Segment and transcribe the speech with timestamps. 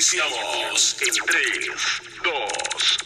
[0.00, 1.42] Iniciamos en 3,
[2.24, 2.99] 2,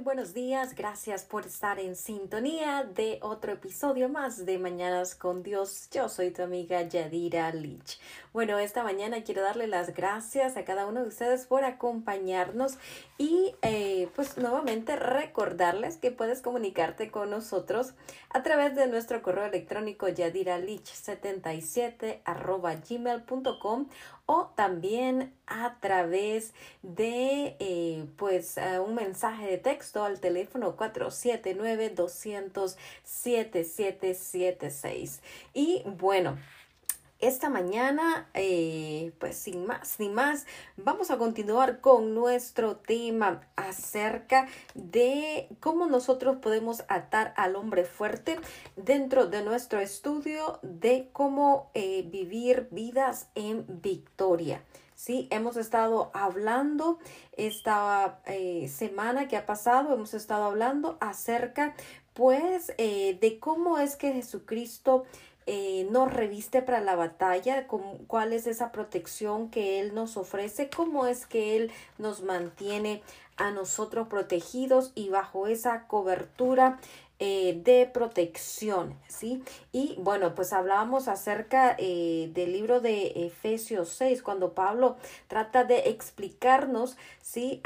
[0.00, 0.74] buenos días.
[0.74, 5.88] Gracias por estar en sintonía de otro episodio más de Mañanas con Dios.
[5.90, 8.00] Yo soy tu amiga Yadira Lich.
[8.32, 12.78] Bueno, esta mañana quiero darle las gracias a cada uno de ustedes por acompañarnos
[13.16, 17.94] y eh, pues nuevamente recordarles que puedes comunicarte con nosotros
[18.30, 23.88] a través de nuestro correo electrónico yadiralich77 arroba gmail.com
[24.30, 31.88] o también a través de eh, pues eh, un mensaje de texto al teléfono 479
[31.88, 35.22] 200 7776
[35.54, 36.36] y bueno
[37.20, 40.46] esta mañana, eh, pues sin más ni más,
[40.76, 48.38] vamos a continuar con nuestro tema acerca de cómo nosotros podemos atar al hombre fuerte
[48.76, 54.62] dentro de nuestro estudio de cómo eh, vivir vidas en victoria.
[54.94, 56.98] Sí, hemos estado hablando
[57.36, 61.74] esta eh, semana que ha pasado, hemos estado hablando acerca
[62.14, 65.04] pues de cómo es que Jesucristo
[65.50, 67.66] eh, nos reviste para la batalla,
[68.06, 73.02] cuál es esa protección que Él nos ofrece, cómo es que Él nos mantiene
[73.38, 76.78] a nosotros protegidos y bajo esa cobertura
[77.18, 79.42] eh, de protección, ¿sí?
[79.72, 85.88] Y bueno, pues hablábamos acerca eh, del libro de Efesios 6, cuando Pablo trata de
[85.88, 87.62] explicarnos, ¿sí?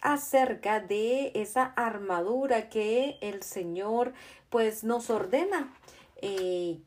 [0.00, 4.12] acerca de esa armadura que el Señor
[4.48, 5.74] pues nos ordena
[6.24, 6.80] eh,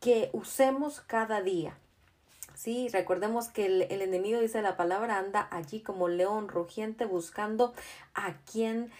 [0.00, 1.76] que usemos cada día.
[2.54, 7.74] Sí, recordemos que el, el, enemigo dice la palabra anda allí como león rugiente buscando
[8.14, 8.92] a quien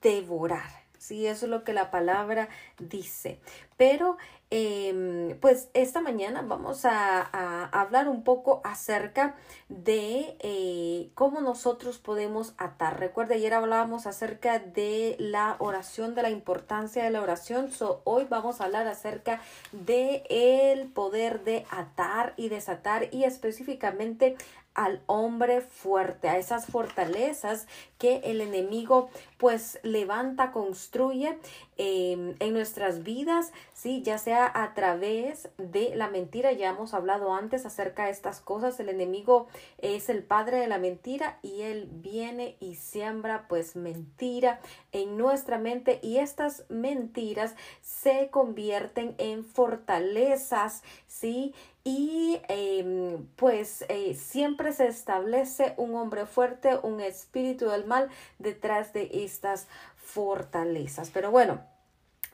[0.00, 0.70] devorar.
[1.00, 3.40] Sí, eso es lo que la palabra dice.
[3.78, 4.18] Pero
[4.52, 7.20] Em, pues esta mañana vamos a,
[7.66, 9.36] hablar un poco acerca
[9.68, 12.98] de eh, cómo nosotros podemos atar.
[12.98, 17.70] Recuerda, ayer hablábamos acerca de la oración, de la importancia de la oración.
[18.02, 19.40] hoy vamos a hablar acerca
[19.70, 24.36] de el poder de atar y desatar y específicamente
[24.74, 27.66] al hombre fuerte, a esas fortalezas
[27.98, 29.10] que el enemigo
[29.40, 31.38] pues levanta, construye
[31.78, 37.32] em, en nuestras vidas, sí, ya sea a través de la mentira, ya hemos hablado
[37.32, 41.88] antes acerca de estas cosas, el enemigo es el padre de la mentira y él
[41.90, 44.60] viene y siembra pues mentira
[44.92, 54.14] en nuestra mente y estas mentiras se convierten en fortalezas, sí, y em, pues eh,
[54.14, 61.10] siempre se establece un hombre fuerte, un espíritu del mal detrás de estas fortalezas.
[61.10, 61.64] Pero bueno,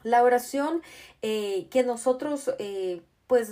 [0.02, 0.82] la oración
[1.22, 3.50] eh, que nosotros, eh, pues,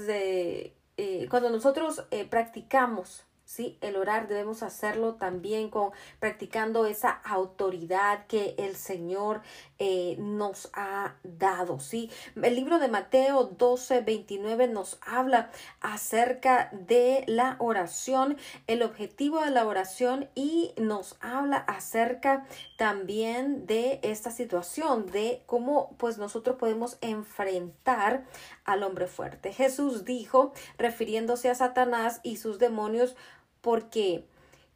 [1.29, 3.79] cuando nosotros practicamos ¿sí?
[3.81, 9.43] El orar debemos hacerlo también con practicando esa autoridad que el Señor
[9.79, 12.11] eh, nos ha dado, ¿sí?
[12.41, 15.51] El libro de Mateo 12, 29 nos habla
[15.81, 22.47] acerca de la oración, el objetivo de la oración y nos habla acerca
[22.77, 28.25] también de esta situación, de cómo pues nosotros podemos enfrentar
[28.65, 29.53] al hombre fuerte.
[29.53, 33.17] Jesús dijo, refiriéndose a Satanás y sus demonios,
[33.65, 34.27] porque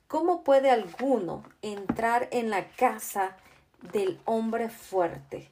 [0.06, 3.36] ¿cómo puede alguno entrar en la casa
[3.92, 5.50] del hombre fuerte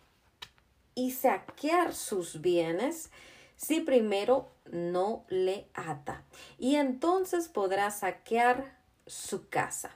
[0.95, 3.11] y saquear sus bienes
[3.55, 6.25] si primero no le ata?
[6.59, 9.91] Y entonces podrá saquear su casa.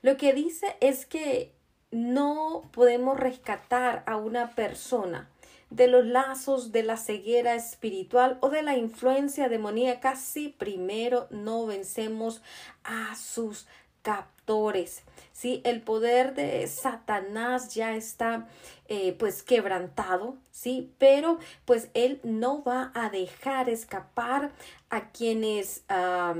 [0.00, 1.52] Lo que dice es que
[1.90, 5.28] no podemos rescatar a una persona
[5.70, 11.66] de los lazos de la ceguera espiritual o de la influencia demoníaca si primero no
[11.66, 12.42] vencemos
[12.84, 13.66] a sus
[14.02, 15.02] captores.
[15.32, 15.60] ¿sí?
[15.64, 18.48] El poder de Satanás ya está
[18.86, 20.90] eh, pues quebrantado, ¿sí?
[20.98, 24.50] Pero pues él no va a dejar escapar
[24.88, 26.36] a quienes ah,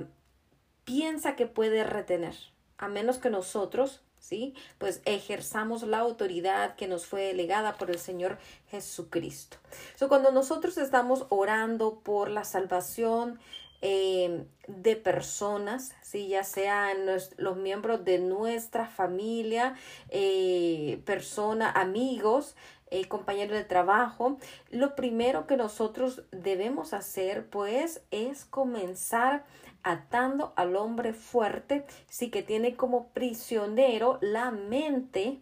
[0.85, 2.35] piensa que puede retener,
[2.79, 4.55] a menos que nosotros ¿sí?
[4.77, 8.39] Pues ejerzamos la autoridad que nos fue delegada por el Señor
[8.71, 9.57] Jesucristo.
[9.97, 13.41] So, cuando nosotros estamos orando por la salvación
[13.81, 16.29] eh, de personas, ¿sí?
[16.29, 19.75] ya sean los miembros de nuestra familia,
[20.11, 22.55] eh, persona, amigos,
[22.91, 24.39] eh, compañeros de trabajo,
[24.71, 29.45] lo primero que nosotros debemos hacer pues es comenzar
[29.89, 35.41] atando al hombre fuerte, sí que tiene como prisionero la mente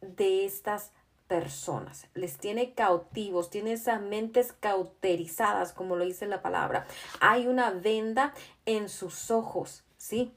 [0.00, 0.92] de estas
[1.28, 6.86] personas, les tiene cautivos, tiene esas mentes cauterizadas, como lo dice la palabra.
[7.20, 8.32] Hay una venda
[8.64, 10.32] en sus ojos, ¿sí?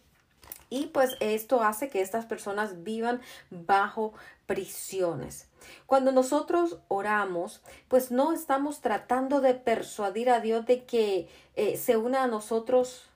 [0.69, 4.13] Y pues esto hace que estas personas vivan bajo
[4.47, 5.47] prisiones.
[5.85, 11.95] Cuando nosotros oramos, pues no estamos tratando de persuadir a Dios de que eh, se
[11.95, 13.08] una a nosotros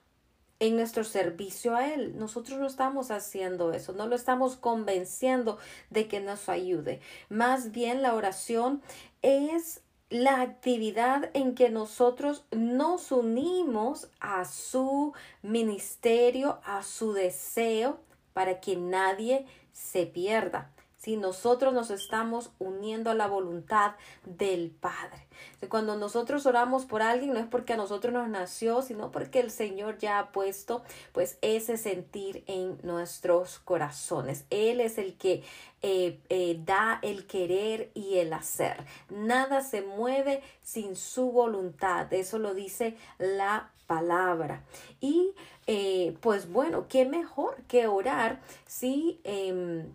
[0.66, 2.16] en nuestro servicio a Él.
[2.16, 5.58] Nosotros no estamos haciendo eso, no lo estamos convenciendo
[5.90, 7.00] de que nos ayude.
[7.28, 8.80] Más bien la oración
[9.20, 15.12] es la actividad en que nosotros nos unimos a su
[15.42, 18.00] ministerio, a su deseo,
[18.32, 20.73] para que nadie se pierda
[21.04, 23.92] si nosotros nos estamos uniendo a la voluntad
[24.24, 25.26] del Padre.
[25.68, 29.50] Cuando nosotros oramos por alguien no es porque a nosotros nos nació, sino porque el
[29.50, 34.46] Señor ya ha puesto pues ese sentir en nuestros corazones.
[34.48, 35.42] Él es el que
[35.82, 38.82] eh, eh, da el querer y el hacer.
[39.10, 42.10] Nada se mueve sin su voluntad.
[42.14, 44.64] Eso lo dice la palabra.
[45.02, 45.32] Y
[45.66, 49.92] eh, pues bueno, qué mejor que orar si em,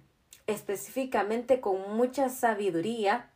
[0.50, 3.30] específicamente con mucha sabiduría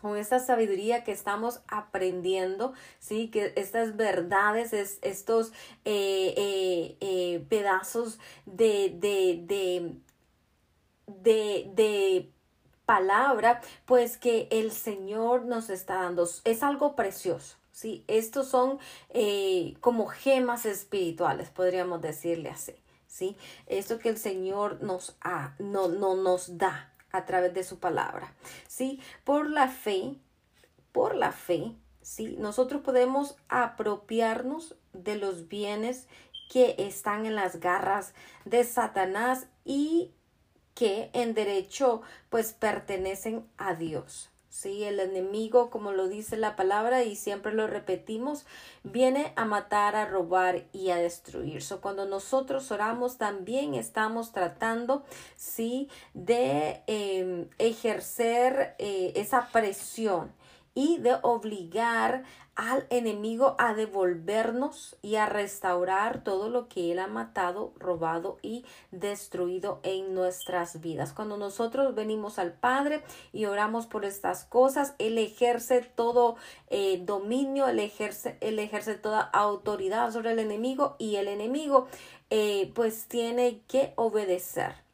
[0.00, 5.52] con esta sabiduría que estamos aprendiendo, sí, que estas verdades, es, estos
[5.84, 9.94] eh, eh, eh, pedazos de, de, de,
[11.06, 12.30] de, de
[12.84, 16.28] palabra, pues que el Señor nos está dando.
[16.44, 17.56] Es algo precioso.
[17.72, 18.78] Sí, estos son
[19.80, 22.74] como gemas espirituales, podríamos decirle así.
[23.16, 23.34] ¿Sí?
[23.66, 28.34] Esto que el Señor nos, ha, no, no nos da a través de su palabra,
[28.68, 29.00] ¿sí?
[29.24, 30.16] Por la fe,
[30.92, 31.72] por la fe,
[32.02, 32.36] ¿sí?
[32.38, 36.08] Nosotros podemos apropiarnos de los bienes
[36.50, 38.12] que están en las garras
[38.44, 40.12] de Satanás y
[40.74, 44.30] que en derecho pues pertenecen a Dios.
[44.58, 48.46] Sí, el enemigo, como lo dice la palabra y siempre lo repetimos,
[48.84, 51.62] viene a matar, a robar y a destruir.
[51.62, 55.04] So, cuando nosotros oramos, también estamos tratando,
[55.36, 60.32] sí, de em, ejercer eh, esa presión
[60.76, 62.22] y de obligar
[62.54, 68.64] al enemigo a devolvernos y a restaurar todo lo que él ha matado, robado y
[68.90, 71.12] destruido en nuestras vidas.
[71.12, 73.02] Cuando nosotros venimos al Padre
[73.32, 76.36] y oramos por estas cosas, él ejerce todo
[76.68, 81.88] eh, dominio, él ejerce, él ejerce toda autoridad sobre el enemigo y el enemigo
[82.28, 84.85] eh, pues tiene que obedecer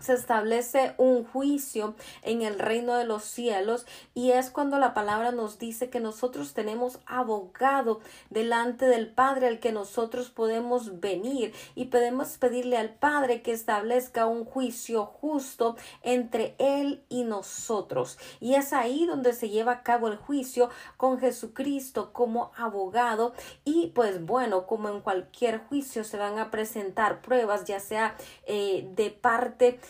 [0.00, 5.32] se establece un juicio en el reino de los cielos y es cuando la palabra
[5.32, 8.00] nos dice que nosotros tenemos abogado
[8.30, 14.26] delante del Padre al que nosotros podemos venir y podemos pedirle al Padre que establezca
[14.26, 18.18] un juicio justo entre Él y nosotros.
[18.40, 23.32] Y es ahí donde se lleva a cabo el juicio con Jesucristo como abogado
[23.64, 28.88] y pues bueno, como en cualquier juicio se van a presentar pruebas, ya sea eh,
[28.94, 29.80] de parte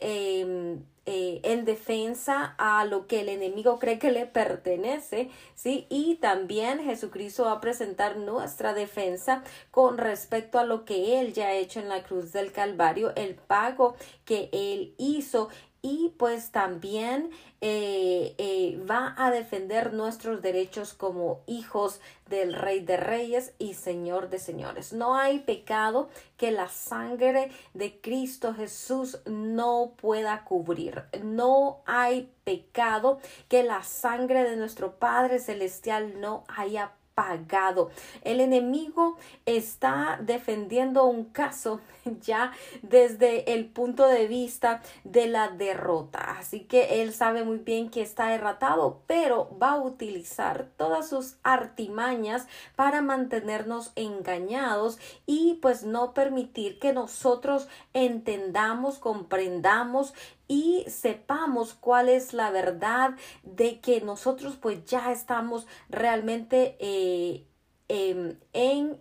[0.00, 5.86] em, eh, en defensa a lo que el enemigo cree que le pertenece, ¿sí?
[5.90, 9.42] Y también Jesucristo va a presentar nuestra defensa
[9.72, 13.34] con respecto a lo que él ya ha hecho en la cruz del Calvario, el
[13.34, 15.48] pago que él hizo
[15.82, 17.30] y pues también
[17.60, 24.30] eh, eh, va a defender nuestros derechos como hijos del Rey de Reyes y Señor
[24.30, 24.92] de Señores.
[24.92, 31.04] No hay pecado que la sangre de Cristo Jesús no pueda cubrir.
[31.22, 37.90] No hay pecado que la sangre de nuestro Padre Celestial no haya pagado.
[38.22, 41.80] El enemigo está defendiendo un caso
[42.20, 42.52] ya
[42.82, 46.36] desde el punto de vista de la derrota.
[46.38, 51.36] Así que él sabe muy bien que está derrotado, pero va a utilizar todas sus
[51.44, 60.12] artimañas para mantenernos engañados y pues no permitir que nosotros entendamos, comprendamos
[60.48, 67.46] y sepamos cuál es la verdad de que nosotros pues ya estamos realmente eh,
[67.88, 68.98] em, en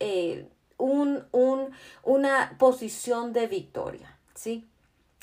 [0.00, 1.70] eh, un, un,
[2.02, 4.66] una posición de victoria, ¿sí?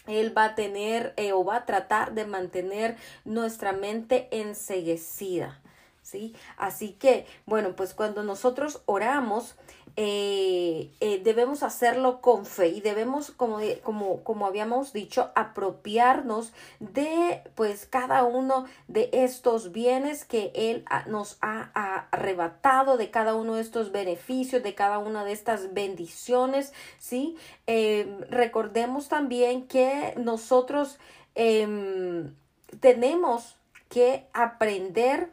[0.08, 2.96] Él va a tener eh, o va a tratar de mantener
[3.26, 5.62] nuestra mente enseguecida.
[6.02, 6.34] ¿Sí?
[6.56, 9.56] Así que, bueno, pues cuando nosotros oramos,
[10.00, 17.42] eh, eh, debemos hacerlo con fe y debemos, como, como, como habíamos dicho, apropiarnos de
[17.56, 21.72] pues cada uno de estos bienes que Él nos ha
[22.12, 27.36] arrebatado, de cada uno de estos beneficios, de cada una de estas bendiciones, ¿sí?
[27.66, 31.00] Eh, recordemos también que nosotros
[31.34, 32.36] em,
[32.82, 33.58] tenemos
[33.90, 35.32] que aprender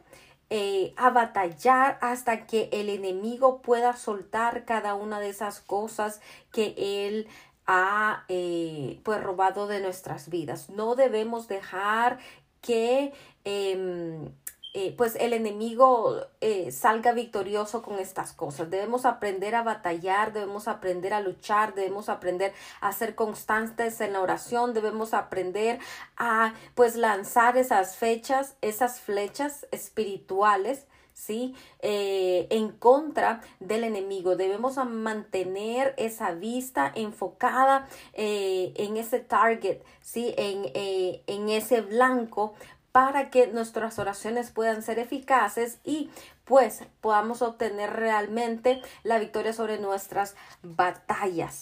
[0.49, 6.21] eh, a batallar hasta que el enemigo pueda soltar cada una de esas cosas
[6.51, 7.27] que él
[7.67, 10.69] ha eh, pues robado de nuestras vidas.
[10.69, 12.19] No debemos dejar
[12.61, 14.29] que em,
[14.77, 18.69] eh, pues el enemigo eh, salga victorioso con estas cosas.
[18.69, 22.51] Debemos aprender a batallar, debemos aprender a luchar, debemos aprender
[22.81, 25.79] a ser constantes en la oración, debemos aprender
[26.17, 30.87] a pues lanzar esas fechas, esas flechas espirituales.
[31.13, 31.55] ¿sí?
[31.79, 34.35] Eh, en contra del enemigo.
[34.35, 40.33] Debemos mantener esa vista enfocada en ese target, ¿sí?
[40.35, 42.53] En, en ese blanco
[42.95, 46.09] para que nuestras oraciones puedan ser eficaces y
[46.45, 50.33] pues podamos obtener realmente la victoria sobre nuestras
[50.63, 51.59] batallas.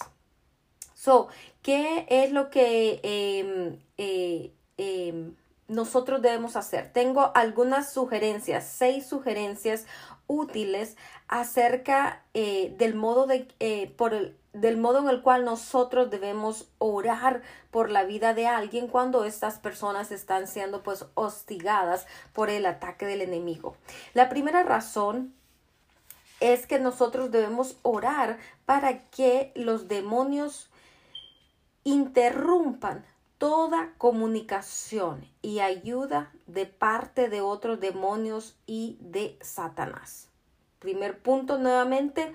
[0.94, 1.30] So,
[1.64, 5.34] ¿qué es lo que em, eh, em,
[5.68, 6.94] nosotros debemos hacer?
[6.94, 9.88] Tengo algunas sugerencias, seis sugerencias
[10.28, 10.98] útiles
[11.28, 16.68] acerca eh, del modo de eh, por el del modo en el cual nosotros debemos
[16.78, 17.42] orar
[17.72, 23.06] por la vida de alguien cuando estas personas están siendo pues hostigadas por el ataque
[23.06, 23.76] del enemigo.
[24.14, 25.34] La primera razón
[26.40, 30.70] es que nosotros debemos orar para que los demonios
[31.84, 33.06] interrumpan
[33.38, 40.30] toda comunicación y ayuda de parte de otros demonios y de Satanás.
[40.80, 42.34] Primer punto nuevamente,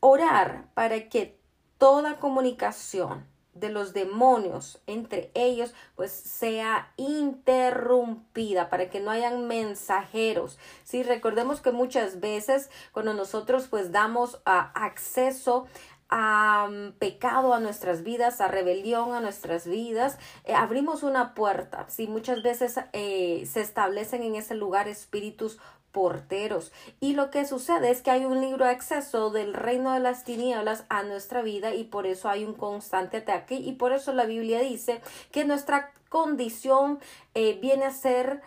[0.00, 1.37] orar para que
[1.78, 10.58] toda comunicación de los demonios entre ellos pues sea interrumpida para que no hayan mensajeros.
[10.84, 15.66] Si recordemos que muchas veces cuando nosotros pues damos ah, acceso
[16.08, 21.86] a mm, pecado a nuestras vidas, a rebelión a nuestras vidas, eh, abrimos una puerta.
[21.88, 25.58] Si muchas veces eh, se establecen en ese lugar espíritus
[25.92, 26.72] porteros.
[27.00, 30.24] Y lo que sucede es que hay un libro de acceso del reino de las
[30.24, 34.24] tinieblas a nuestra vida y por eso hay un constante ataque y por eso la
[34.24, 35.00] Biblia dice
[35.32, 36.98] que nuestra condición
[37.34, 38.40] eh, viene a ser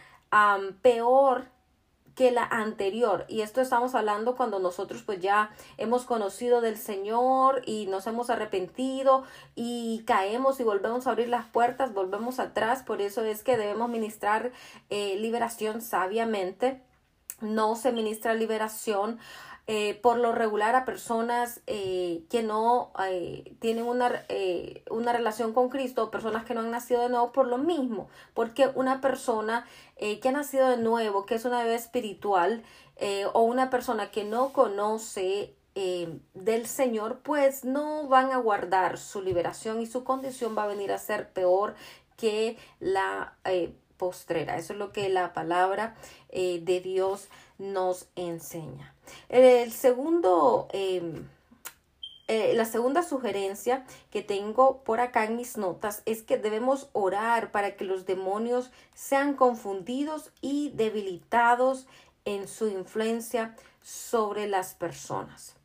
[0.82, 1.46] peor
[2.16, 3.26] que la anterior.
[3.28, 8.30] Y esto estamos hablando cuando nosotros pues ya hemos conocido del Señor y nos hemos
[8.30, 9.24] arrepentido
[9.56, 12.84] y caemos y volvemos a abrir las puertas volvemos atrás.
[12.84, 14.52] Por eso es que debemos ministrar
[14.90, 16.82] eh, liberación sabiamente
[17.42, 19.20] no se ministra liberación
[19.68, 24.26] eh, por lo regular a personas eh, que no eh, tienen una,
[24.90, 28.70] una, relación con Cristo, personas que no han nacido de nuevo por lo mismo, porque
[28.74, 29.66] una persona
[29.98, 32.64] que ha nacido de nuevo, que es una bebé espiritual,
[33.34, 39.80] o una persona que no conoce del Señor, pues no van a guardar su liberación
[39.80, 41.76] y su condición va a venir a ser peor
[42.18, 43.36] que la
[44.02, 44.58] postrera.
[44.58, 45.94] Eso es lo que la palabra
[46.32, 48.94] eh, de Dios nos enseña.
[49.30, 51.28] El segundo, em,
[52.28, 57.52] eh, la segunda sugerencia que tengo por acá en mis notas es que debemos orar
[57.52, 61.88] para que los demonios sean confundidos y debilitados
[62.26, 65.61] en su influencia sobre las personas.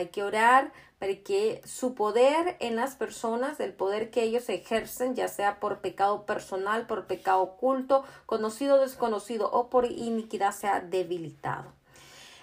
[0.00, 5.14] Hay que orar para que su poder en las personas, el poder que ellos ejercen,
[5.14, 11.74] ya sea por pecado personal, por pecado oculto, conocido desconocido o por iniquidad, sea debilitado.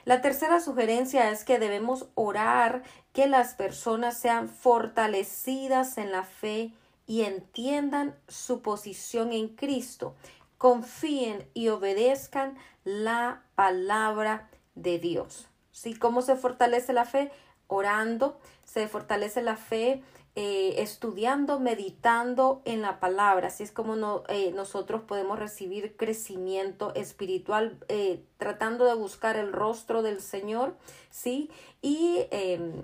[0.05, 6.73] La tercera sugerencia es que debemos orar que las personas sean fortalecidas en la fe
[7.07, 10.13] y entiendan su posición en Cristo,
[10.59, 15.47] confíen y obedezcan la palabra de Dios.
[15.71, 15.93] ¿Sí?
[15.93, 17.31] ¿Cómo se fortalece la fe?
[17.67, 20.01] Orando, se fortalece la fe
[20.39, 23.47] eh, estudiando, meditando en la palabra.
[23.47, 29.51] Así es como no, eh, nosotros podemos recibir crecimiento espiritual, eh, tratando de buscar el
[29.51, 30.75] rostro del Señor,
[31.09, 31.49] ¿sí?
[31.81, 32.83] Y em,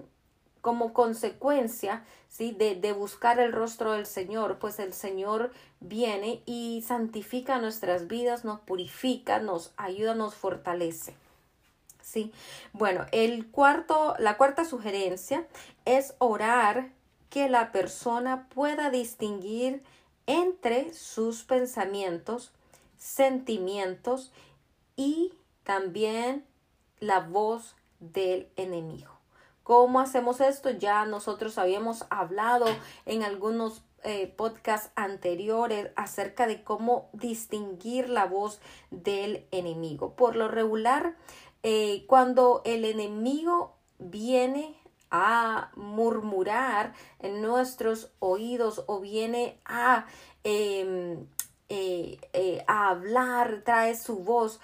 [0.61, 2.53] como consecuencia, ¿sí?
[2.53, 8.45] De, de buscar el rostro del Señor, pues el Señor viene y santifica nuestras vidas,
[8.45, 11.13] nos purifica, nos ayuda, nos fortalece.
[12.03, 12.31] Sí.
[12.74, 15.48] Bueno, el cuarto, la cuarta sugerencia
[15.86, 16.89] es orar
[17.29, 19.81] que la persona pueda distinguir
[20.27, 22.51] entre sus pensamientos,
[22.98, 24.31] sentimientos
[24.95, 25.33] y
[25.63, 26.45] también
[27.00, 29.12] la voz del enemigo.
[29.63, 30.69] ¿Cómo hacemos esto?
[30.72, 32.65] Ya nosotros habíamos hablado
[33.05, 38.60] en algunos eh, podcasts anteriores acerca de cómo distinguir la voz
[38.91, 40.13] del enemigo.
[40.15, 41.15] Por lo regular,
[41.63, 44.75] eh, cuando el enemigo viene
[45.10, 50.05] a murmurar en nuestros oídos o viene a
[50.43, 51.25] em,
[51.70, 54.60] eh, eh, a hablar, trae su voz,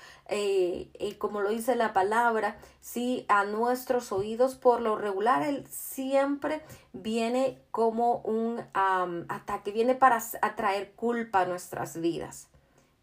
[1.17, 4.55] como lo dice la palabra, sí, a nuestros oídos.
[4.55, 11.99] Por lo regular, él siempre viene como un ataque, viene para atraer culpa a nuestras
[11.99, 12.49] vidas,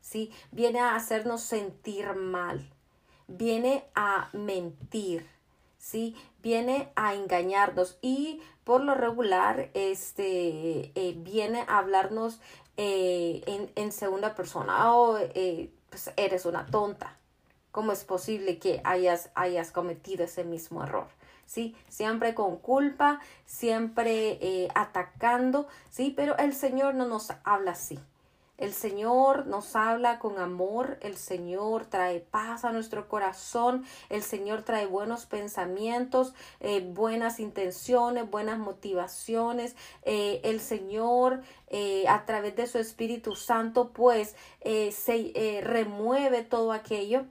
[0.01, 2.71] sí, viene a hacernos sentir mal,
[3.29, 5.27] viene a mentir.
[5.79, 6.17] ¿sí?
[6.43, 12.41] Viene a engañarnos y por lo regular este, viene a hablarnos
[12.77, 17.17] eh, en, en, segunda persona, oh, eh, pues eres una tonta.
[17.71, 21.07] ¿Cómo es posible que hayas, hayas cometido ese mismo error?
[21.47, 21.77] ¿Sí?
[21.89, 26.13] Siempre con culpa, siempre eh, atacando, ¿sí?
[26.17, 27.99] Pero el Señor no nos habla así.
[28.59, 34.63] El Señor nos habla con amor, el Señor trae paz a nuestro corazón, el Señor
[34.63, 39.77] trae buenos pensamientos, eh, buenas intenciones, buenas motivaciones.
[40.03, 47.27] Eh, el Señor eh, a través de su Espíritu Santo pues se remueve todo aquello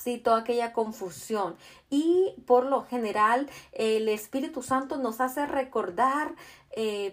[0.00, 1.54] Sí, toda aquella confusión.
[1.90, 6.34] Y por lo general, el Espíritu Santo nos hace recordar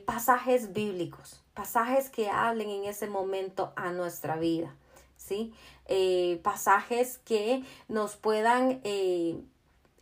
[0.05, 4.73] pasajes bíblicos pasajes que hablen en ese momento a nuestra vida,
[5.17, 5.53] ¿sí?
[5.87, 9.35] Eh, pasajes que nos puedan eh,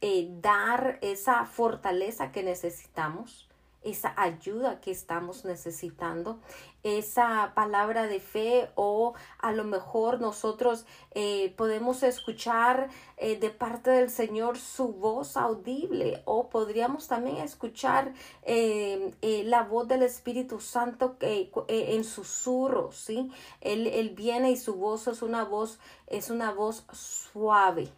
[0.01, 3.49] eh, dar esa fortaleza que necesitamos,
[3.81, 6.39] esa ayuda que estamos necesitando,
[6.84, 13.89] esa palabra de fe o a lo mejor nosotros eh, podemos escuchar eh, de parte
[13.89, 19.13] del Señor su voz audible o podríamos también escuchar eh,
[19.46, 23.31] la voz del Espíritu Santo en susurros, ¿sí?
[23.62, 27.89] Él, él viene y su voz es una voz, es una voz suave,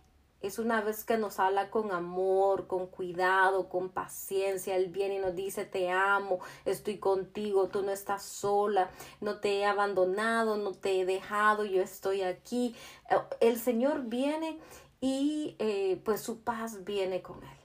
[0.41, 4.75] es una vez que nos habla con amor, con cuidado, con paciencia.
[4.75, 9.57] Él viene y nos dice, te amo, estoy contigo, tú no estás sola, no te
[9.57, 12.73] he abandonado, no te he dejado, yo estoy aquí.
[13.09, 14.59] Eh, el Señor viene
[15.01, 17.59] y eh, pues su paz viene con él.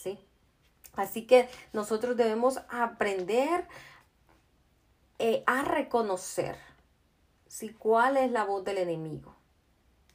[0.00, 0.18] ¿Sí?
[0.94, 3.66] Así que nosotros debemos aprender
[5.18, 6.56] eh, a reconocer
[7.48, 7.70] ¿sí?
[7.70, 9.37] cuál es la voz del enemigo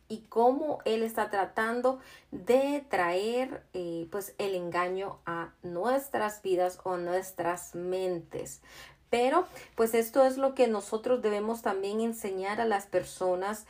[0.07, 1.99] y cómo él está tratando
[2.31, 8.61] de traer eh, pues el engaño a nuestras vidas o nuestras mentes.
[9.09, 13.65] Pero pues esto es lo que nosotros debemos también enseñar a las personas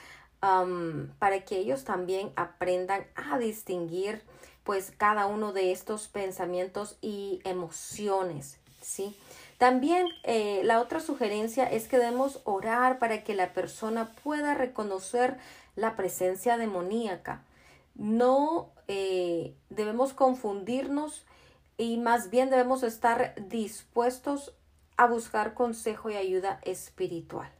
[1.20, 4.22] para que ellos también aprendan a distinguir
[4.64, 9.16] pues cada uno de estos pensamientos y emociones, ¿sí?
[9.58, 15.38] También eh, la otra sugerencia es que debemos orar para que la persona pueda reconocer
[15.76, 17.44] la presencia demoníaca.
[17.96, 21.26] No eh, debemos confundirnos
[21.78, 24.54] y más bien debemos estar dispuestos
[24.98, 27.52] a buscar consejo y ayuda espiritual.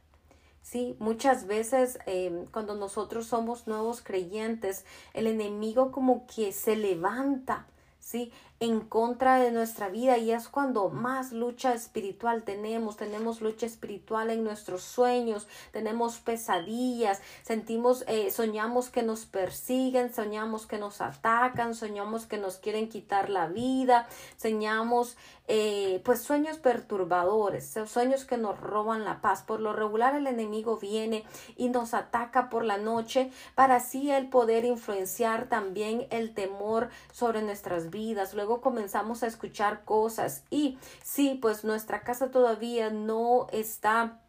[0.62, 7.66] Sí, muchas veces eh, cuando nosotros somos nuevos creyentes, el enemigo como que se levanta,
[8.00, 8.32] ¿sí?
[8.60, 14.30] En contra de nuestra vida y es cuando más lucha espiritual tenemos, tenemos lucha espiritual
[14.30, 21.74] en nuestros sueños, tenemos pesadillas, sentimos, eh, soñamos que nos persiguen, soñamos que nos atacan,
[21.74, 28.58] soñamos que nos quieren quitar la vida, soñamos eh, pues sueños perturbadores, sueños que nos
[28.58, 29.42] roban la paz.
[29.42, 31.24] Por lo regular el enemigo viene
[31.56, 37.42] y nos ataca por la noche para así el poder influenciar también el temor sobre
[37.42, 38.32] nuestras vidas.
[38.44, 44.20] Luego comenzamos a escuchar cosas y si pues nuestra casa todavía no está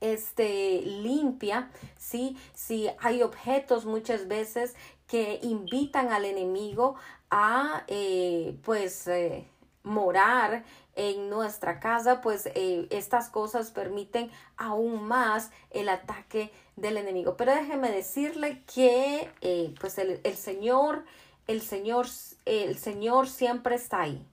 [0.00, 4.74] este limpia, sí, si hay objetos muchas veces
[5.06, 6.94] que invitan al enemigo
[7.30, 9.46] a eh, pues eh,
[9.82, 10.64] morar
[10.96, 17.36] en nuestra casa, pues eh, estas cosas permiten aún más el ataque del enemigo.
[17.36, 19.28] Pero déjeme decirle que
[19.78, 21.04] pues el Señor
[21.46, 22.06] el Señor,
[22.44, 24.26] el Señor siempre está ahí.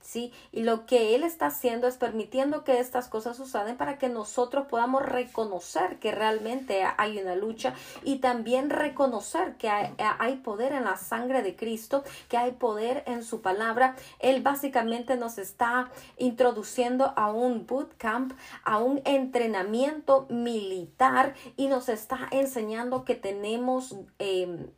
[0.00, 0.32] ¿Sí?
[0.52, 4.68] Y lo que Él está haciendo es permitiendo que estas cosas sucedan para que nosotros
[4.68, 10.96] podamos reconocer que realmente hay una lucha y también reconocer que hay, poder en la
[10.96, 13.96] sangre de Cristo, que hay poder en su palabra.
[14.20, 22.28] Él básicamente nos está introduciendo a un bootcamp, a un entrenamiento militar y nos está
[22.30, 23.96] enseñando que tenemos...
[24.20, 24.68] Eh,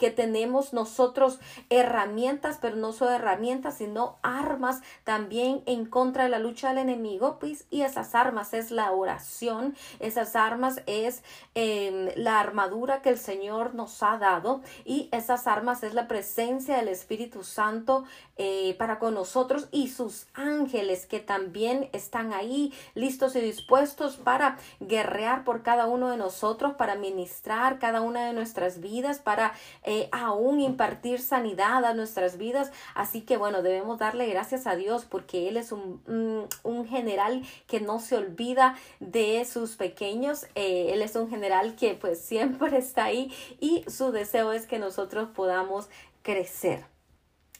[0.00, 6.40] que tenemos nosotros herramientas, pero no solo herramientas, sino armas también en contra de la
[6.40, 11.22] lucha del enemigo, pues, y esas armas es la oración, esas armas es
[11.54, 16.78] em, la armadura que el Señor nos ha dado y esas armas es la presencia
[16.78, 18.04] del Espíritu Santo
[18.36, 24.56] eh, para con nosotros y sus ángeles que también están ahí listos y dispuestos para
[24.80, 29.52] guerrear por cada uno de nosotros, para ministrar cada una de nuestras vidas, para
[29.90, 32.70] eh, aún impartir sanidad a nuestras vidas.
[32.94, 37.80] Así que bueno, debemos darle gracias a Dios porque Él es un, un, general que
[37.80, 40.46] no se olvida de sus pequeños.
[40.54, 44.78] Eh, él es un general que pues siempre está ahí y su deseo es que
[44.78, 45.88] nosotros podamos
[46.22, 46.84] crecer.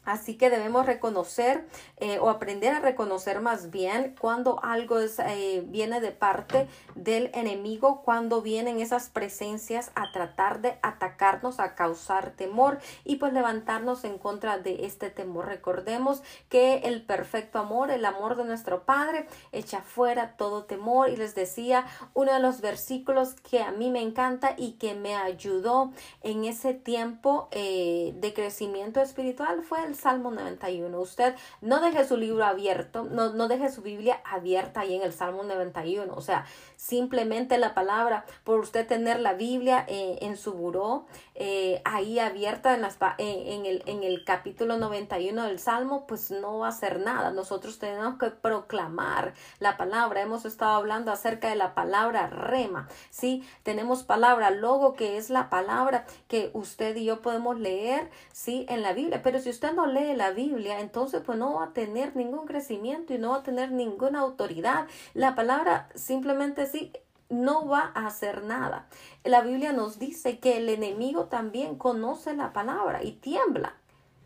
[0.04, 1.66] Así que debemos reconocer
[1.96, 5.20] eh, o aprender a reconocer más bien cuando algo es,
[5.64, 6.68] viene de parte
[7.00, 13.32] del enemigo, cuando vienen esas presencias a tratar de atacarnos, a causar temor y pues
[13.32, 15.46] levantarnos en contra de este temor.
[15.46, 21.08] Recordemos que el perfecto amor, el amor de nuestro Padre, echa fuera todo temor.
[21.08, 25.16] Y les decía uno de los versículos que a mí me encanta y que me
[25.16, 31.00] ayudó en ese tiempo eh, de crecimiento espiritual fue el Salmo 91.
[31.00, 35.14] Usted no deje su libro abierto, no, no deje su Biblia abierta ahí en el
[35.14, 36.12] Salmo 91.
[36.14, 36.44] O sea,
[36.90, 42.74] simplemente la palabra, por usted tener la Biblia eh, en su buró, eh, ahí abierta
[42.74, 46.70] en, las, eh, en, el, en el capítulo 91 del Salmo, pues no va a
[46.70, 47.30] hacer nada.
[47.30, 50.20] Nosotros tenemos que proclamar la palabra.
[50.20, 52.88] Hemos estado hablando acerca de la palabra rema.
[53.10, 58.66] Sí, tenemos palabra logo, que es la palabra que usted y yo podemos leer, sí,
[58.68, 59.22] en la Biblia.
[59.22, 63.14] Pero si usted no lee la Biblia, entonces pues no va a tener ningún crecimiento
[63.14, 64.88] y no va a tener ninguna autoridad.
[65.14, 66.66] La palabra simplemente
[67.30, 68.86] no va a hacer nada.
[69.24, 73.74] La Biblia nos dice que el enemigo también conoce la palabra y tiembla.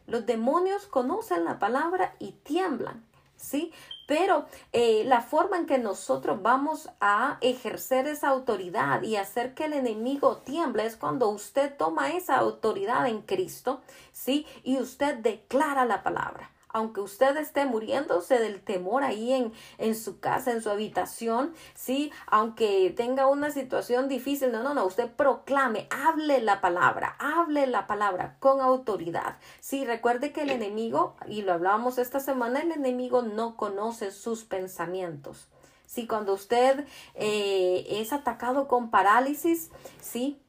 [0.07, 3.05] Los demonios conocen la palabra y tiemblan,
[3.37, 3.73] ¿sí?
[4.07, 9.65] Pero eh, la forma en que nosotros vamos a ejercer esa autoridad y hacer que
[9.65, 13.81] el enemigo tiemble es cuando usted toma esa autoridad en Cristo,
[14.13, 14.47] ¿sí?
[14.63, 20.19] Y usted declara la palabra aunque usted esté muriéndose del temor ahí en, en su
[20.19, 25.87] casa, en su habitación, sí, aunque tenga una situación difícil, no, no, no, usted proclame,
[25.91, 29.39] hable la palabra, hable la palabra con autoridad.
[29.61, 34.45] Sí, recuerde que el enemigo, y lo hablábamos esta semana, el enemigo no conoce sus
[34.45, 35.49] pensamientos.
[35.87, 40.41] Sí, cuando usted eh, es atacado con parálisis, sí,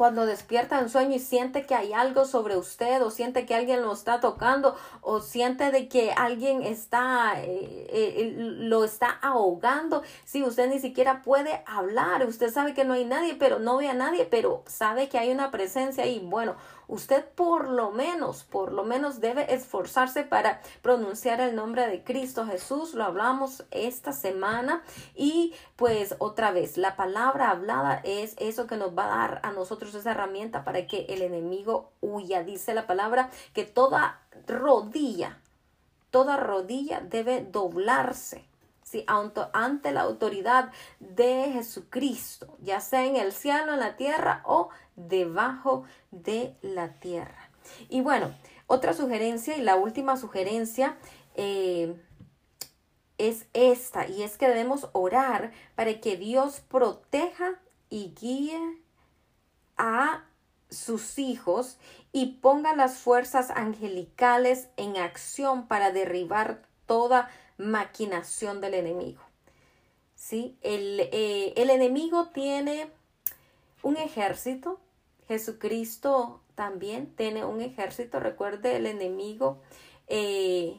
[0.00, 3.82] cuando despierta en sueño y siente que hay algo sobre usted o siente que alguien
[3.82, 10.42] lo está tocando o siente de que alguien está eh, eh, lo está ahogando si
[10.42, 13.92] usted ni siquiera puede hablar usted sabe que no hay nadie pero no ve a
[13.92, 16.56] nadie pero sabe que hay una presencia ahí bueno
[16.90, 22.46] usted por lo menos, por lo menos debe esforzarse para pronunciar el nombre de Cristo
[22.46, 22.94] Jesús.
[22.94, 24.82] Lo hablamos esta semana
[25.14, 29.52] y pues otra vez, la palabra hablada es eso que nos va a dar a
[29.52, 32.42] nosotros esa herramienta para que el enemigo huya.
[32.44, 35.38] Dice la palabra que toda rodilla,
[36.10, 38.44] toda rodilla debe doblarse
[38.82, 39.04] ¿sí?
[39.06, 45.84] ante la autoridad de Jesucristo, ya sea en el cielo, en la tierra o debajo
[46.10, 47.50] de la tierra.
[47.88, 48.34] Y bueno,
[48.66, 50.96] otra sugerencia y la última sugerencia
[51.34, 51.94] eh,
[53.18, 58.79] es esta, y es que debemos orar para que Dios proteja y guíe
[59.80, 60.24] a
[60.68, 61.78] sus hijos
[62.12, 69.22] y ponga las fuerzas angelicales en acción para derribar toda maquinación del enemigo.
[70.14, 70.58] ¿Sí?
[70.60, 72.90] El, eh, el enemigo tiene
[73.82, 74.78] un ejército.
[75.26, 78.20] Jesucristo también tiene un ejército.
[78.20, 79.62] Recuerde, el enemigo
[80.08, 80.78] eh,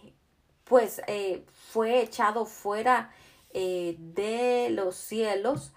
[0.66, 3.12] pues eh, fue echado fuera
[3.54, 5.74] de los cielos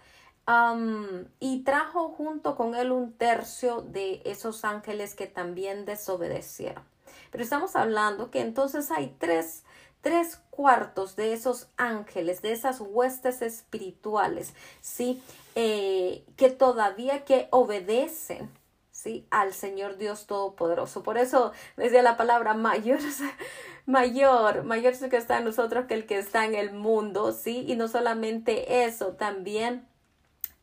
[1.40, 6.84] y trajo junto con él un tercio de esos ángeles que también desobedecieron.
[7.30, 9.64] Pero estamos hablando que entonces hay tres
[10.04, 15.20] tres cuartos de esos ángeles, de esas huestes espirituales, ¿sí?
[15.56, 18.50] Eh, que todavía que obedecen,
[18.92, 19.26] ¿sí?
[19.30, 21.02] Al Señor Dios Todopoderoso.
[21.02, 23.00] Por eso decía la palabra mayor,
[23.86, 27.32] mayor, mayor es el que está en nosotros que el que está en el mundo,
[27.32, 27.64] ¿sí?
[27.66, 29.88] Y no solamente eso, también,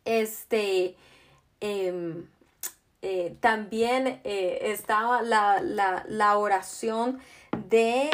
[0.05, 0.95] este,
[1.59, 2.25] em,
[3.03, 7.19] eh, también eh, estaba la, la, la, oración
[7.67, 8.11] de...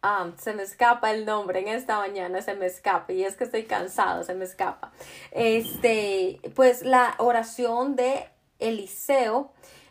[0.00, 3.42] Ah, se me escapa el nombre en esta mañana, se me escapa y es que
[3.42, 4.92] estoy cansado, se me escapa.
[5.32, 8.28] Este, pues la oración de
[8.60, 9.50] Eliseo,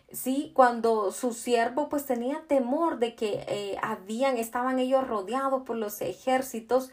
[0.09, 5.75] sí, cuando su siervo pues tenía temor de que eh, habían, estaban ellos rodeados por
[5.75, 6.89] los ejércitos,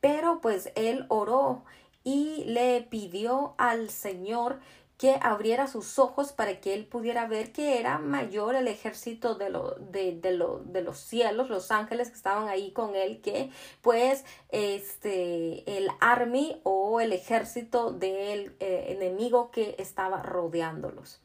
[0.00, 1.62] pero pues él oró
[2.08, 4.60] y le pidió al Señor
[4.96, 9.50] que abriera sus ojos para que él pudiera ver que era mayor el ejército de,
[9.50, 13.50] lo, de, de, lo, de los cielos, los ángeles que estaban ahí con él, que
[13.82, 21.20] pues este, el army o el ejército del eh, enemigo que estaba rodeándolos.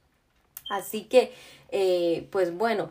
[0.70, 1.32] Así que,
[1.70, 2.90] eh, pues bueno,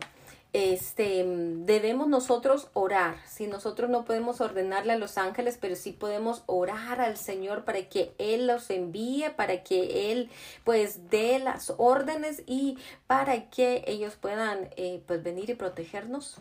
[0.53, 3.17] este, debemos nosotros orar.
[3.27, 7.89] Si nosotros no podemos ordenarle a los ángeles, pero sí podemos orar al Señor para
[7.89, 10.29] que Él los envíe, para que Él
[10.63, 16.37] pues dé las órdenes y para que ellos puedan eh, pues venir y protegernos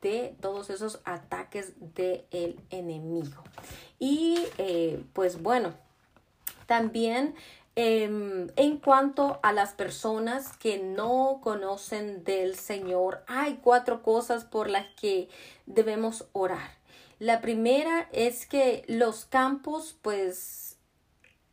[0.00, 3.44] de todos esos ataques del enemigo.
[4.00, 5.74] Y eh, pues bueno,
[6.66, 7.34] también
[7.78, 14.70] Em, en cuanto a las personas que no conocen del Señor, hay cuatro cosas por
[14.70, 15.28] las que
[15.66, 16.70] debemos orar.
[17.18, 20.78] La primera es que los campos pues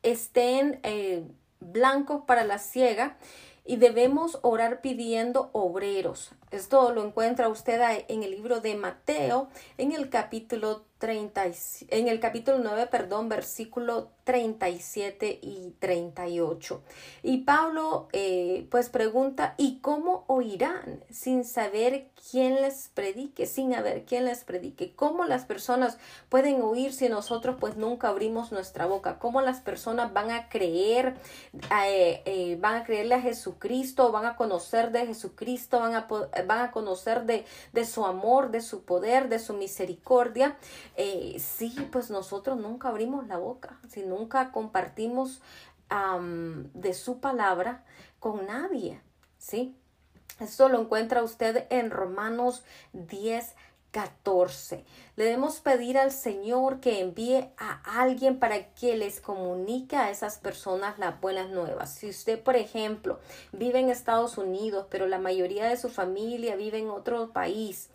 [0.02, 1.28] estén eh,
[1.60, 3.18] blancos para la ciega
[3.66, 6.32] y debemos orar pidiendo obreros.
[6.52, 11.44] Esto lo encuentra usted en el libro de Mateo, en el capítulo 30,
[11.90, 16.82] en el capítulo 9, perdón, versículo 37 y 38.
[17.24, 24.06] Y Pablo eh, pues pregunta, ¿y cómo oirán sin saber quién les predique, sin haber
[24.06, 24.94] quién les predique?
[24.96, 25.98] ¿Cómo las personas
[26.30, 29.20] pueden oír si nosotros pues nunca abrimos nuestra boca?
[29.20, 31.16] ¿Cómo las personas van a creer,
[31.54, 36.08] eh, eh, van a creerle a Jesucristo, van a conocer de Jesucristo, van a,
[36.48, 40.56] van a conocer de, de su amor, de su poder, de su misericordia?
[40.96, 45.42] Eh, sí, pues nosotros nunca abrimos la boca, si nunca compartimos
[46.74, 47.84] de su palabra
[48.20, 49.00] con nadie,
[49.38, 49.76] ¿sí?
[50.40, 53.54] Esto lo encuentra usted en Romanos 10,
[53.92, 54.84] 14.
[55.16, 60.40] Le debemos pedir al Señor que envíe a alguien para que les comunique a esas
[60.40, 61.94] personas las buenas nuevas.
[61.94, 63.20] Si usted, por ejemplo,
[63.52, 67.92] vive en Estados Unidos, pero la mayoría de su familia vive en otro país,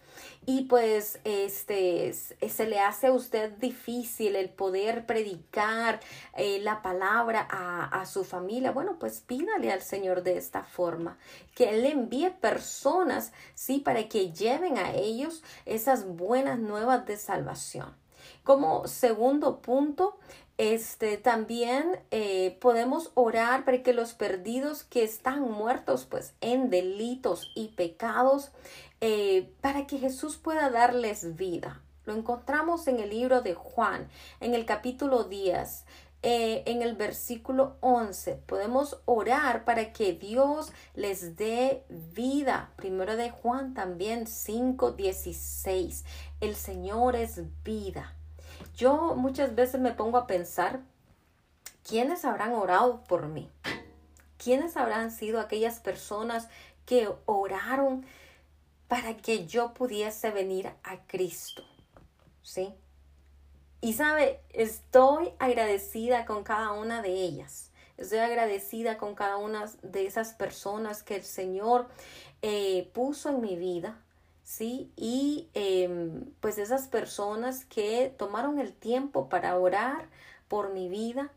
[0.47, 6.01] y pues este se le hace a usted difícil el poder predicar
[6.37, 11.19] eh, la palabra a, a, su familia, bueno, pues pídale al Señor de esta forma,
[11.55, 17.95] que Él envíe personas, sí, para que lleven a ellos esas buenas nuevas de salvación.
[18.45, 20.17] Como segundo punto,
[20.59, 27.53] este también eh, podemos orar para que los perdidos que están muertos pues en delitos
[27.55, 28.51] y pecados
[29.01, 31.81] eh, para que Jesús pueda darles vida.
[32.05, 34.09] Lo encontramos en el libro de Juan,
[34.41, 35.85] en el capítulo 10.
[36.23, 42.73] Eh, en el versículo 11 podemos orar para que Dios les dé vida.
[42.75, 46.05] Primero de Juan también 5, 16.
[46.41, 48.17] El Señor es vida.
[48.75, 50.81] Yo muchas veces me pongo a pensar,
[51.89, 53.49] ¿quiénes habrán orado por mí?
[54.43, 56.49] ¿Quiénes habrán sido aquellas personas
[56.85, 58.05] que oraron
[58.89, 61.63] para que yo pudiese venir a Cristo.
[62.43, 62.75] ¿Sí?
[63.81, 67.71] Y sabe, estoy agradecida con cada una de ellas.
[67.97, 71.89] Estoy agradecida con cada una de esas personas que el Señor
[72.43, 73.99] eh, puso en mi vida.
[74.43, 74.91] ¿sí?
[74.97, 80.09] Y em, pues esas personas que tomaron el tiempo para orar
[80.49, 81.31] por mi vida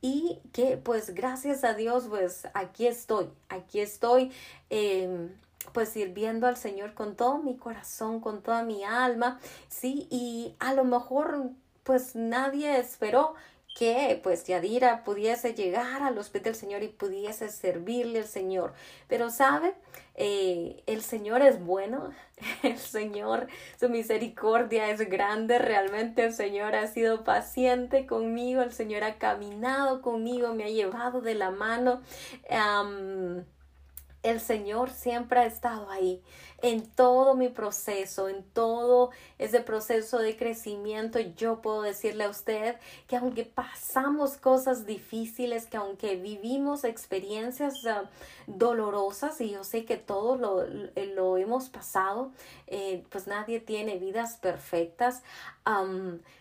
[0.00, 4.32] y que pues gracias a Dios pues aquí estoy, aquí estoy
[4.70, 5.28] eh,
[5.74, 10.72] pues sirviendo al Señor con todo mi corazón, con toda mi alma, sí, y a
[10.72, 11.50] lo mejor
[11.82, 13.34] pues nadie esperó
[13.74, 18.72] que pues Yadira pudiese llegar a los pies del Señor y pudiese servirle al Señor.
[19.08, 19.74] Pero sabe,
[20.14, 22.10] eh, el Señor es bueno,
[22.62, 29.02] el Señor, su misericordia es grande, realmente el Señor ha sido paciente conmigo, el Señor
[29.02, 32.00] ha caminado conmigo, me ha llevado de la mano
[34.24, 36.20] el Señor siempre ha estado ahí
[36.62, 41.20] en todo mi proceso, en todo ese proceso de crecimiento.
[41.20, 48.04] Yo puedo decirle a usted que aunque pasamos cosas difíciles, que aunque vivimos experiencias ah,
[48.46, 50.64] dolorosas, y yo sé que todos lo,
[51.14, 52.32] lo hemos pasado,
[52.66, 55.22] eh, pues nadie tiene vidas perfectas.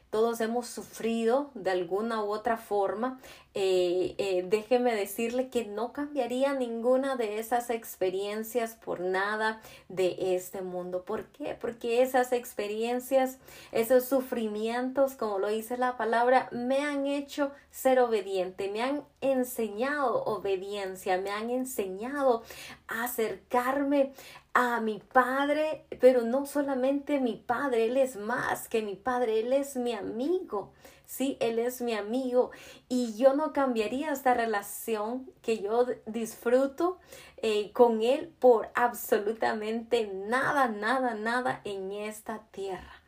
[0.09, 3.19] todos hemos sufrido de alguna u otra forma.
[3.55, 10.63] Eh, eh, déjeme decirle que no cambiaría ninguna de esas experiencias por nada de este
[10.63, 11.03] mundo.
[11.03, 11.55] ¿Por qué?
[11.59, 13.37] Porque esas experiencias,
[13.71, 20.23] esos sufrimientos, como lo dice la palabra, me han hecho ser obediente, me han enseñado
[20.23, 22.41] obediencia, me han enseñado
[22.87, 24.13] a acercarme
[24.55, 29.53] a mi padre, pero no solamente mi padre, él es más que mi padre, él
[29.53, 30.71] es mi amigo.
[31.05, 32.51] Sí, Él es mi amigo
[32.89, 36.99] y yo no cambiaría esta relación que yo disfruto
[37.37, 43.02] eh, con Él por absolutamente nada, nada, nada en esta tierra.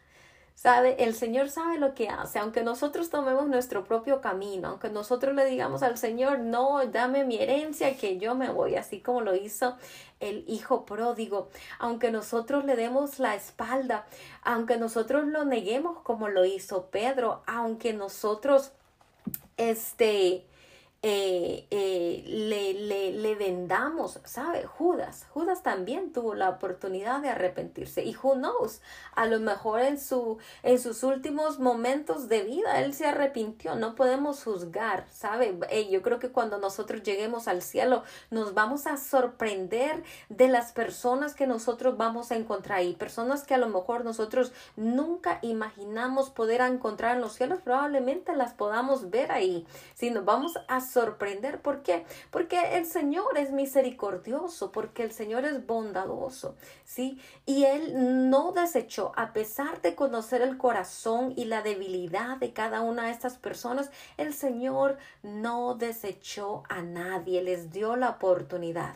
[0.56, 0.96] ¿Sabe?
[1.04, 5.46] El Señor sabe lo que hace, aunque nosotros tomemos nuestro propio camino, aunque nosotros le
[5.46, 9.76] digamos al Señor, no, dame mi herencia que yo me voy, así como lo hizo
[10.22, 14.08] el hijo pródigo, aunque nosotros le demos la espalda,
[14.44, 18.72] aunque nosotros lo neguemos como lo hizo Pedro, aunque nosotros,
[19.58, 20.46] este,
[21.08, 24.66] eh, eh, le, vendamos, ¿sabe?
[24.66, 28.04] Judas, Judas también tuvo la oportunidad de arrepentirse.
[28.04, 28.82] Y who knows,
[29.14, 33.94] a lo mejor en, su, en sus últimos momentos de vida él se arrepintió, no
[33.94, 35.60] podemos juzgar, ¿sabe?
[35.70, 40.72] Eh, yo creo que cuando nosotros lleguemos al cielo nos vamos a sorprender de las
[40.72, 46.32] personas que nosotros vamos a encontrar ahí, personas que a lo mejor nosotros nunca imaginamos
[46.32, 51.62] poder encontrar en los cielos, probablemente las podamos ver ahí, si nos vamos a sorprender.
[51.62, 52.06] ¿Por qué?
[52.32, 56.56] Porque el Señor es misericordioso, porque el Señor es bondadoso,
[56.86, 57.20] ¿sí?
[57.46, 62.80] Y Él no desechó, a pesar de conocer el corazón y la debilidad de cada
[62.80, 68.96] una de estas personas, el Señor no desechó a nadie, les dio la oportunidad.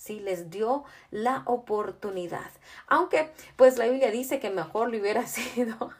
[0.00, 2.50] Sí, les dio la oportunidad.
[2.86, 5.90] Aunque, pues la Biblia dice que mejor le hubiera sido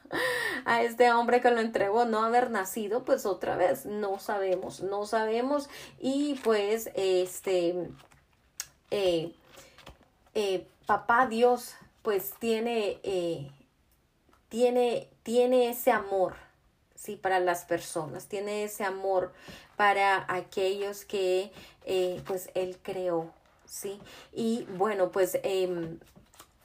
[0.65, 5.05] a este hombre que lo entregó no haber nacido, pues otra vez no sabemos, no
[5.05, 5.69] sabemos.
[5.99, 7.91] Y pues, este,
[8.89, 9.35] eh,
[10.33, 13.51] eh, papá Dios, pues tiene, eh,
[14.49, 16.33] tiene, tiene ese amor,
[16.95, 19.31] sí, para las personas, tiene ese amor
[19.75, 21.51] para aquellos que,
[22.25, 23.31] pues, Él creó
[23.71, 24.01] ¿sí?
[24.33, 25.97] Y bueno, pues em,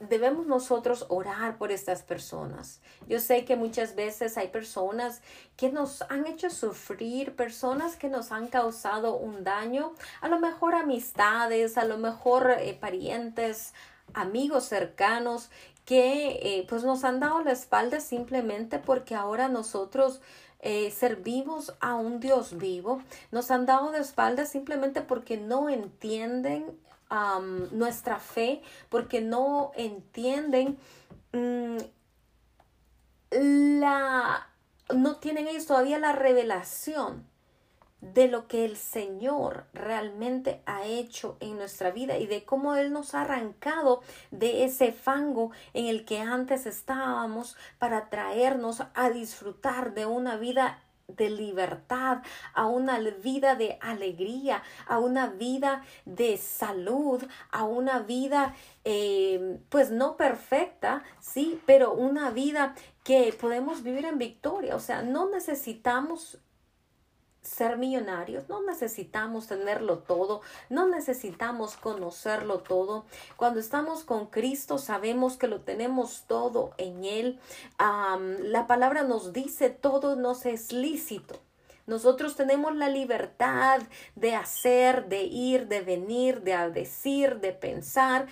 [0.01, 2.81] debemos nosotros orar por estas personas.
[3.07, 5.21] Yo sé que muchas veces hay personas
[5.55, 10.75] que nos han hecho sufrir, personas que nos han causado un daño, a lo mejor
[10.75, 13.73] amistades, a lo mejor eh, parientes,
[14.13, 15.49] amigos cercanos
[15.85, 20.19] que eh, pues nos han dado la espalda simplemente porque ahora nosotros
[20.59, 26.77] eh, servimos a un Dios vivo, nos han dado de espalda simplemente porque no entienden
[27.71, 30.77] nuestra fe porque no entienden
[31.31, 31.77] mm,
[33.31, 34.47] la
[34.95, 37.25] no tienen ellos todavía la revelación
[38.01, 42.93] de lo que el Señor realmente ha hecho en nuestra vida y de cómo Él
[42.93, 49.93] nos ha arrancado de ese fango en el que antes estábamos para traernos a disfrutar
[49.93, 52.21] de una vida de libertad,
[52.53, 59.89] a una vida de alegría, a una vida de salud, a una vida eh, pues
[59.89, 64.75] no perfecta, sí, pero una vida que podemos vivir en victoria.
[64.75, 66.39] O sea, no necesitamos
[67.47, 73.05] ser millonarios, no necesitamos tenerlo todo, no necesitamos conocerlo todo.
[73.35, 77.39] Cuando estamos con Cristo sabemos que lo tenemos todo en Él.
[77.79, 81.39] la palabra nos dice todo nos es lícito.
[81.85, 83.81] Nosotros tenemos la libertad
[84.15, 88.27] de hacer, de ir, de venir, de decir, de pensar,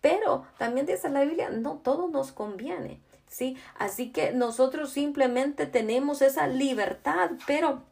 [0.00, 3.58] pero también dice la Biblia, no todo nos conviene, ¿sí?
[3.78, 7.82] Así que nosotros simplemente tenemos esa libertad, pero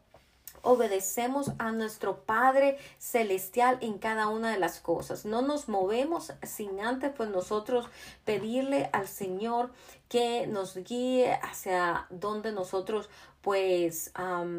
[0.63, 5.25] obedecemos a nuestro Padre Celestial en cada una de las cosas.
[5.25, 7.89] No nos movemos sin antes pues nosotros
[8.25, 9.71] pedirle al Señor
[10.09, 13.11] que nos guíe hacia donde nosotros
[13.43, 14.13] pues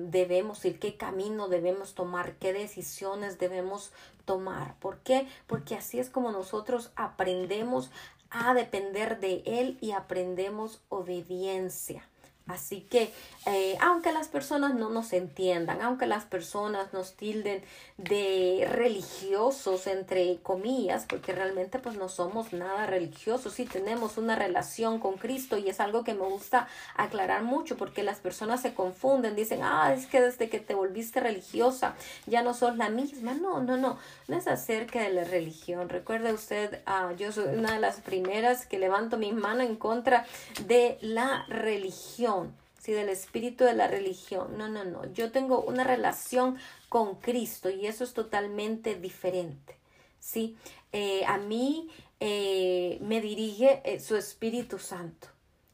[0.10, 3.94] debemos ir, qué camino debemos tomar, qué decisiones debemos
[4.26, 4.76] tomar.
[4.80, 5.28] ¿Por qué?
[5.48, 7.92] Porque así es como nosotros aprendemos
[8.30, 12.10] a depender de Él y aprendemos obediencia.
[12.46, 13.10] Así que,
[13.46, 17.64] eh, aunque las personas no nos entiendan, aunque las personas nos tilden
[17.96, 25.00] de religiosos, entre comillas, porque realmente pues no somos nada religiosos, sí tenemos una relación
[25.00, 29.38] con Cristo y es algo que me gusta aclarar mucho porque las personas se confunden,
[29.38, 33.36] dicen, ah, es que desde que te volviste religiosa ya no sos la misma.
[33.36, 35.88] No, no, no, no es acerca de la religión.
[35.88, 40.26] Recuerde usted, ah, yo soy una de las primeras que levanto mi mano en contra
[40.68, 42.34] de la religión
[42.84, 44.58] si del espíritu de la religión.
[44.58, 45.06] No, no, no.
[45.14, 46.58] Yo tengo una relación
[46.90, 49.78] con Cristo y eso es totalmente diferente.
[50.20, 50.58] ¿sí?
[50.92, 51.90] Eh, a mí
[52.20, 55.30] eh, me dirige eh, su Espíritu Santo.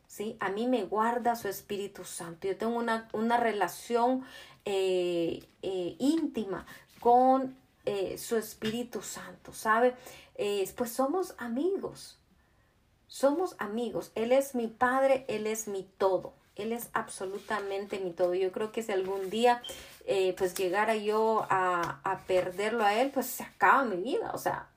[0.05, 0.37] ¿sí?
[0.39, 2.47] A mí me guarda su Espíritu Santo.
[2.47, 4.23] Yo tengo una, una relación
[4.65, 6.67] íntima
[6.99, 7.57] con
[8.17, 9.95] su Espíritu Santo, ¿sabe?
[10.75, 12.19] pues somos amigos.
[13.07, 14.11] Somos amigos.
[14.13, 16.33] Él es mi Padre, Él es mi todo.
[16.59, 18.33] Él es absolutamente mi todo.
[18.33, 19.61] Yo creo que si algún día
[20.05, 24.31] eh, pues llegara yo a, a, perderlo a Él, pues se acaba mi vida.
[24.33, 24.67] O sea,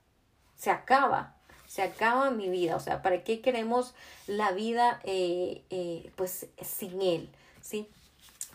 [0.56, 1.34] se acaba.
[1.66, 2.76] Se acaba mi vida.
[2.76, 3.94] O sea, ¿para qué queremos
[4.26, 7.28] la vida eh, eh, pues sin Él?
[7.60, 7.88] ¿Sí?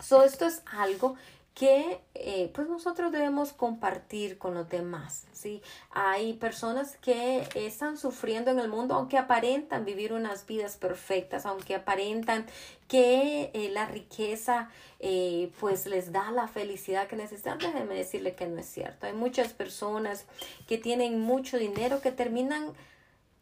[0.00, 1.16] So, esto es algo
[1.58, 5.60] que eh, pues nosotros debemos compartir con los demás, ¿sí?
[5.90, 11.74] Hay personas que están sufriendo en el mundo aunque aparentan vivir unas vidas perfectas, aunque
[11.74, 12.46] aparentan
[12.86, 17.58] que eh, la riqueza eh, pues les da la felicidad que necesitan.
[17.58, 19.06] Déjenme decirle que no es cierto.
[19.06, 20.26] Hay muchas personas
[20.68, 22.72] que tienen mucho dinero que terminan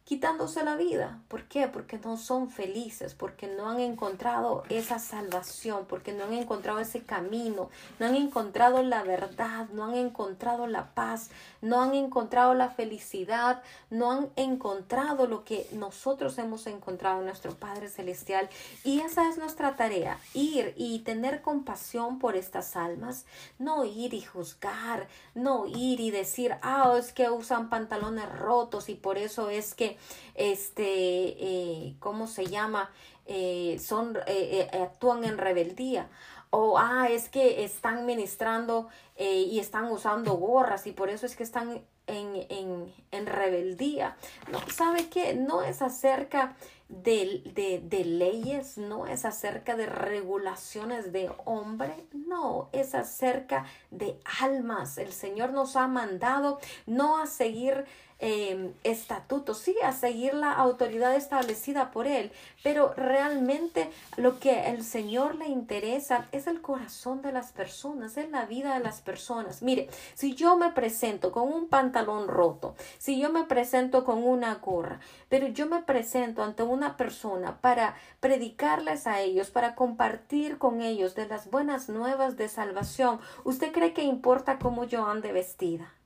[0.07, 1.19] quitándose la vida.
[1.27, 1.67] ¿Por qué?
[1.67, 7.03] Porque no son felices, porque no han encontrado esa salvación, porque no han encontrado ese
[7.03, 11.29] camino, no han encontrado la verdad, no han encontrado la paz,
[11.61, 17.55] no han encontrado la felicidad, no han encontrado lo que nosotros hemos encontrado en nuestro
[17.55, 18.47] Padre Celestial.
[18.85, 23.25] Y esa es nuestra tarea, ir y tener compasión por estas almas,
[23.59, 28.95] no ir y juzgar, no ir y decir, ah, es que usan pantalones rotos y
[28.95, 29.96] por eso es que
[30.35, 32.91] este, eh, ¿cómo se llama?
[33.25, 36.09] Eh, son, eh, actúan en rebeldía.
[36.49, 38.87] O, ah, es que están ministrando
[39.19, 44.15] y están usando gorras y por eso es que están en, en, en rebeldía.
[44.51, 45.33] No, ¿sabe qué?
[45.35, 46.55] No es acerca
[46.89, 54.17] de, de, de, leyes, no es acerca de regulaciones de hombre, no, es acerca de
[54.41, 54.97] almas.
[54.97, 57.85] El Señor nos ha mandado no a seguir
[58.19, 62.31] eh, estatutos, sí, a seguir la autoridad establecida por Él,
[62.63, 68.29] pero realmente lo que el Señor le interesa es el corazón de las personas, es
[68.31, 69.61] la vida de las personas.
[69.61, 74.55] Mire, si yo me presento con un pantalón roto, si yo me presento con una
[74.55, 74.99] gorra,
[75.29, 81.13] pero yo me presento ante una persona para predicarles a ellos, para compartir con ellos
[81.15, 85.96] de las buenas nuevas de salvación, ¿usted cree que importa cómo yo ande vestida?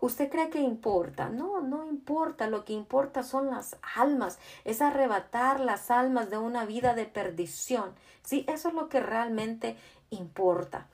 [0.00, 1.28] ¿Usted cree que importa?
[1.28, 2.48] No, no importa.
[2.48, 4.38] Lo que importa son las almas.
[4.64, 7.92] Es arrebatar las almas de una vida de perdición.
[8.24, 9.76] Sí, eso es lo que realmente
[10.10, 10.86] importa.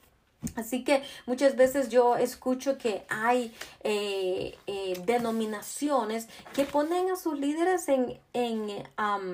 [0.54, 7.38] Así que muchas veces yo escucho que hay eh, eh, denominaciones que ponen a sus
[7.38, 9.26] líderes en, en ah,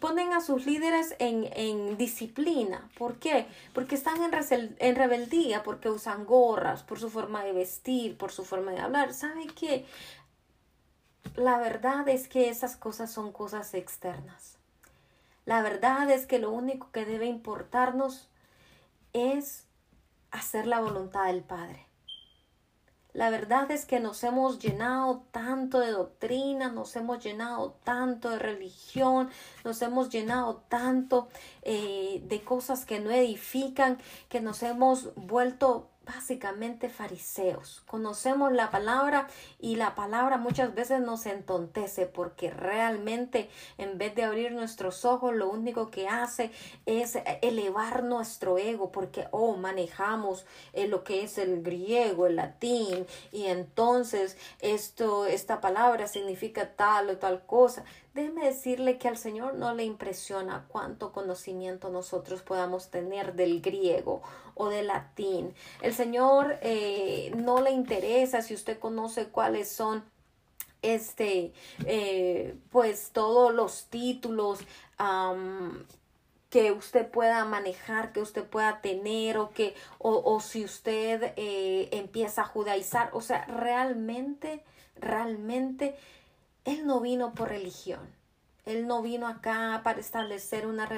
[0.00, 2.88] ponen a sus líderes en, en, disciplina.
[2.96, 3.46] ¿Por qué?
[3.72, 8.44] Porque están en, en, rebeldía, porque usan gorras, por su forma de vestir, por su
[8.44, 9.12] forma de hablar.
[9.12, 9.84] ¿Sabe qué?
[11.34, 14.56] La verdad es que esas cosas son cosas externas.
[15.44, 18.28] La verdad es que lo único que debe importarnos
[19.12, 19.64] es
[20.30, 21.85] hacer la voluntad del Padre.
[23.16, 28.38] La verdad es que nos hemos llenado tanto de doctrina, nos hemos llenado tanto de
[28.38, 29.30] religión,
[29.64, 31.28] nos hemos llenado tanto
[31.62, 33.96] eh, de cosas que no edifican,
[34.28, 37.82] que nos hemos vuelto básicamente fariseos.
[37.86, 39.26] Conocemos la palabra
[39.58, 45.34] y la palabra muchas veces nos entontece porque realmente en vez de abrir nuestros ojos
[45.34, 46.52] lo único que hace
[46.86, 53.06] es elevar nuestro ego porque oh manejamos eh, lo que es el griego, el latín
[53.32, 57.84] y entonces esto esta palabra significa tal o tal cosa.
[58.16, 64.22] Déjeme decirle que al Señor no le impresiona cuánto conocimiento nosotros podamos tener del griego
[64.54, 65.54] o del latín.
[65.82, 70.02] El Señor eh, no le interesa si usted conoce cuáles son
[70.80, 71.52] este
[71.84, 74.60] eh, pues todos los títulos
[76.48, 81.90] que usted pueda manejar, que usted pueda tener o que o, o si usted eh,
[81.92, 84.64] empieza a judaizar, o sea, realmente,
[84.98, 85.98] realmente
[86.66, 88.00] él no vino por religión.
[88.64, 90.88] Él no vino acá para establecer una,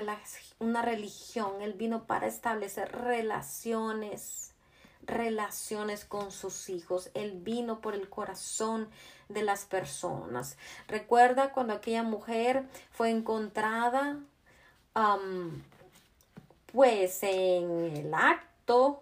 [0.58, 1.60] una religión.
[1.60, 4.54] Él vino para establecer relaciones,
[5.02, 7.10] relaciones con sus hijos.
[7.12, 8.88] Él vino por el corazón
[9.28, 10.56] de las personas.
[10.86, 14.18] Recuerda cuando aquella mujer fue encontrada,
[16.72, 18.47] pues en el acto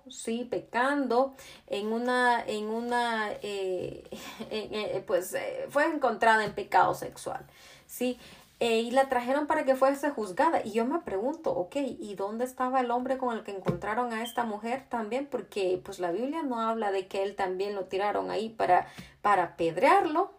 [0.08, 1.34] sí, pecando
[1.66, 4.04] en una, en una, eh,
[4.50, 7.44] eh, pues eh, fue encontrada en pecado sexual,
[7.86, 8.18] sí.
[8.60, 10.62] y la trajeron para que fuese juzgada.
[10.64, 14.22] Y yo me pregunto, ok, ¿y dónde estaba el hombre con el que encontraron a
[14.22, 15.26] esta mujer también?
[15.26, 18.86] Porque pues la Biblia no habla de que él también lo tiraron ahí para,
[19.20, 20.32] para pedrearlo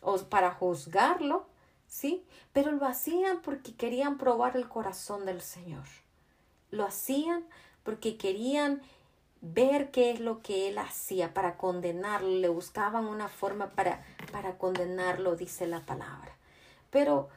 [0.00, 1.46] o para juzgarlo,
[1.86, 2.24] ¿sí?
[2.52, 5.84] Pero lo hacían porque querían probar el corazón del Señor.
[6.70, 7.44] Lo hacían
[7.82, 8.82] porque querían
[9.40, 14.58] ver qué es lo que él hacía para condenarlo, le buscaban una forma para, para
[14.58, 16.36] condenarlo, dice la palabra.
[16.90, 17.28] Pero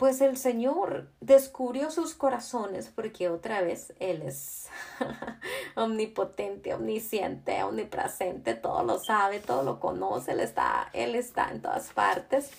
[0.00, 4.68] pues el Señor descubrió sus corazones porque otra vez Él es
[5.74, 11.90] omnipotente, omnisciente, omnipresente, todo lo sabe, todo lo conoce, Él está, Él está en todas
[11.90, 12.50] partes.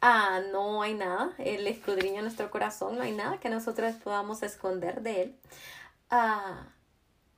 [0.00, 5.02] Ah, no hay nada, Él escudriña nuestro corazón, no hay nada que nosotros podamos esconder
[5.02, 5.36] de Él.
[6.10, 6.68] Ah,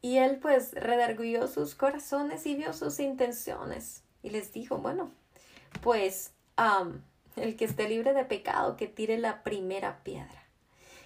[0.02, 5.10] y Él pues redarguyó sus corazones y vio sus intenciones y les dijo, bueno,
[5.82, 6.32] pues...
[7.36, 10.44] El que esté libre de pecado, que tire la primera piedra.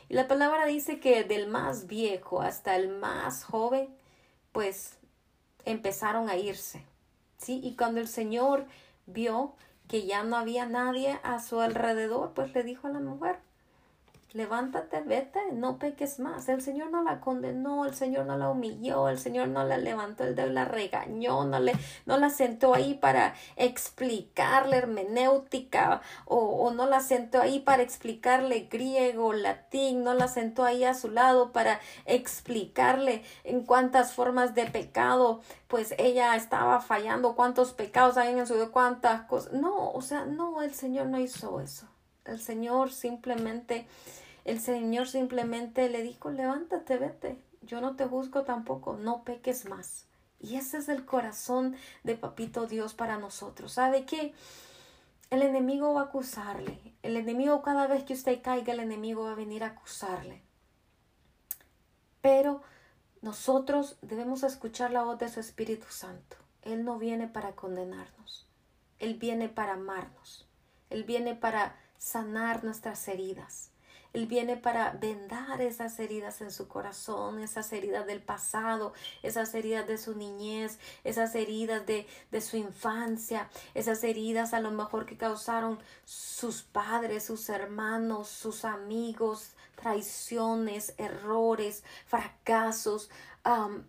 [0.09, 3.89] Y la palabra dice que del más viejo hasta el más joven,
[4.51, 4.97] pues
[5.65, 6.85] empezaron a irse.
[7.39, 7.61] ¿Sí?
[7.63, 8.67] Y cuando el Señor
[9.07, 9.55] vio
[9.89, 13.39] que ya no había nadie a su alrededor, pues le dijo a la mujer,
[14.35, 16.49] levántate, vete, no peques más.
[16.49, 20.25] El Señor no la condenó, el Señor no la humilló, el Señor no la levantó
[20.25, 21.73] el dedo, la regañó, no, le,
[22.05, 28.69] no la sentó ahí para explicarle hermenéutica o, o no la sentó ahí para explicarle
[28.69, 34.67] griego, latín, no la sentó ahí a su lado para explicarle en cuántas formas de
[34.67, 39.53] pecado pues ella estaba fallando, cuántos pecados hay en su vida, cuántas cosas.
[39.53, 41.89] No, o sea, no, el Señor no hizo eso.
[42.25, 43.87] El Señor simplemente
[44.45, 50.07] el Señor simplemente le dijo, levántate, vete, yo no te juzgo tampoco, no peques más.
[50.39, 53.73] Y ese es el corazón de Papito Dios para nosotros.
[53.73, 54.35] ¿Sabe qué?
[55.31, 56.79] El enemigo va a acusarle.
[57.03, 60.43] El enemigo, cada vez que usted caiga, el enemigo va a venir a acusarle.
[62.21, 62.63] Pero
[63.23, 66.37] nosotros debemos escuchar la voz de su Espíritu Santo.
[66.61, 68.47] Él no viene para condenarnos.
[68.99, 70.47] Él viene para amarnos.
[70.91, 73.71] Él viene para sanar nuestras heridas.
[74.15, 78.95] Él viene para vendar esas heridas en su corazón, esas heridas del pasado,
[79.25, 84.71] esas heridas de su niñez, esas heridas de, de su infancia, esas heridas a lo
[84.71, 93.11] mejor que causaron sus padres, sus hermanos, sus amigos, traiciones, errores, fracasos,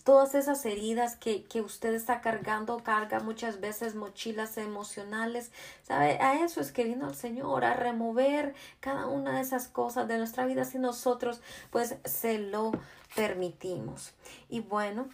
[0.04, 5.52] todas esas heridas que, que, usted está cargando, carga muchas veces mochilas emocionales,
[5.84, 6.18] ¿sabe?
[6.20, 10.18] A eso es que vino el Señor, a remover cada una de esas cosas de
[10.18, 11.40] nuestra vida si nosotros
[11.72, 12.74] pues se lo
[13.16, 14.14] permitimos.
[14.50, 15.08] Y bueno,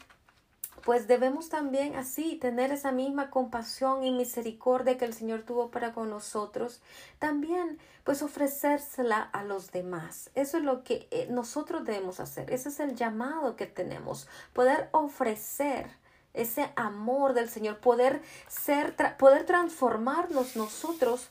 [0.84, 5.94] pues debemos también así tener esa misma compasión y misericordia que el Señor tuvo para
[5.94, 6.82] con nosotros,
[7.20, 10.30] también pues ofrecérsela a los demás.
[10.36, 14.90] Eso es lo que eh, nosotros debemos hacer, ese es el llamado que tenemos, poder
[14.92, 15.90] ofrecer
[16.34, 21.30] ese amor del Señor, poder ser, poder transformarnos nosotros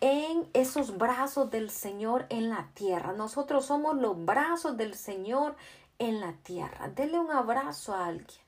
[0.00, 3.12] en esos brazos del Señor en la tierra.
[3.12, 5.56] Nosotros somos los brazos del Señor
[5.98, 6.88] en la tierra.
[6.88, 8.47] Dele un abrazo a alguien.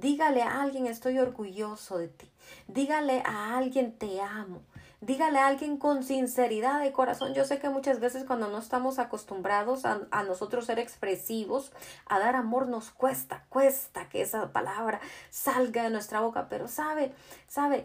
[0.00, 2.30] Dígale a alguien estoy orgulloso de ti.
[2.68, 4.62] Dígale a alguien te amo.
[5.02, 7.34] Dígale a alguien con sinceridad de corazón.
[7.34, 11.70] Yo sé que muchas veces cuando no estamos acostumbrados a, a, nosotros ser expresivos,
[12.06, 16.48] a dar amor nos cuesta, cuesta que esa palabra salga de nuestra boca.
[16.48, 17.12] Pero sabe,
[17.46, 17.84] sabe,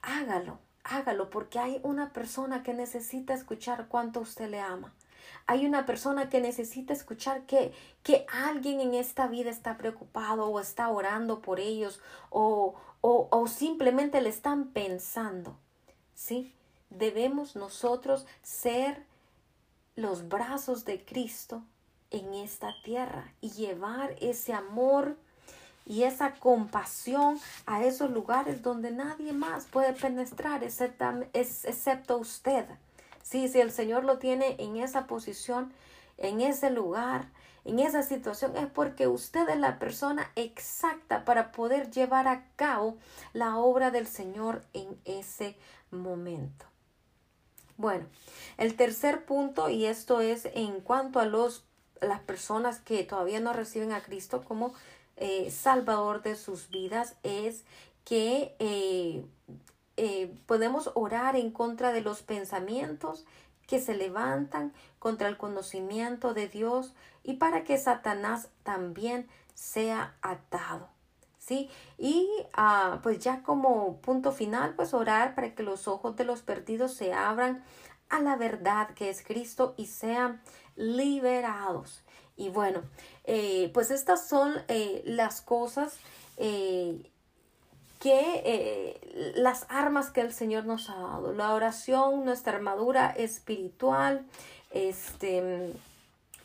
[0.00, 4.92] hágalo, hágalo porque hay una persona que necesita escuchar cuánto usted le ama.
[5.46, 7.72] Hay una persona que necesita escuchar que,
[8.02, 13.46] que alguien en esta vida está preocupado o está orando por ellos o, o, o
[13.46, 15.56] simplemente le están pensando.
[16.14, 16.54] ¿Sí?
[16.90, 19.04] Debemos nosotros ser
[19.96, 21.62] los brazos de Cristo
[22.10, 25.16] en esta tierra y llevar ese amor
[25.86, 32.66] y esa compasión a esos lugares donde nadie más puede penetrar excepto usted.
[33.22, 35.72] Sí, si el Señor lo tiene en esa posición,
[36.18, 37.28] en ese lugar,
[37.64, 42.96] en esa situación, es porque usted es la persona exacta para poder llevar a cabo
[43.32, 45.56] la obra del Señor en ese
[45.90, 46.66] momento.
[47.76, 48.06] Bueno,
[48.58, 51.64] el tercer punto, y esto es en cuanto a los,
[52.00, 54.74] las personas que todavía no reciben a Cristo como
[55.16, 57.64] eh, Salvador de sus vidas, es
[58.04, 59.24] que eh,
[59.96, 63.24] eh, podemos orar en contra de los pensamientos
[63.66, 70.88] que se levantan contra el conocimiento de Dios y para que Satanás también sea atado.
[71.38, 71.68] ¿Sí?
[71.98, 76.40] Y ah, pues ya como punto final, pues orar para que los ojos de los
[76.42, 77.64] perdidos se abran
[78.08, 80.40] a la verdad que es Cristo y sean
[80.76, 82.04] liberados.
[82.36, 82.82] Y bueno,
[83.24, 85.98] eh, pues estas son eh, las cosas
[88.02, 91.32] que las armas que el Señor nos ha dado.
[91.32, 94.26] La oración, nuestra armadura espiritual,
[94.72, 95.72] este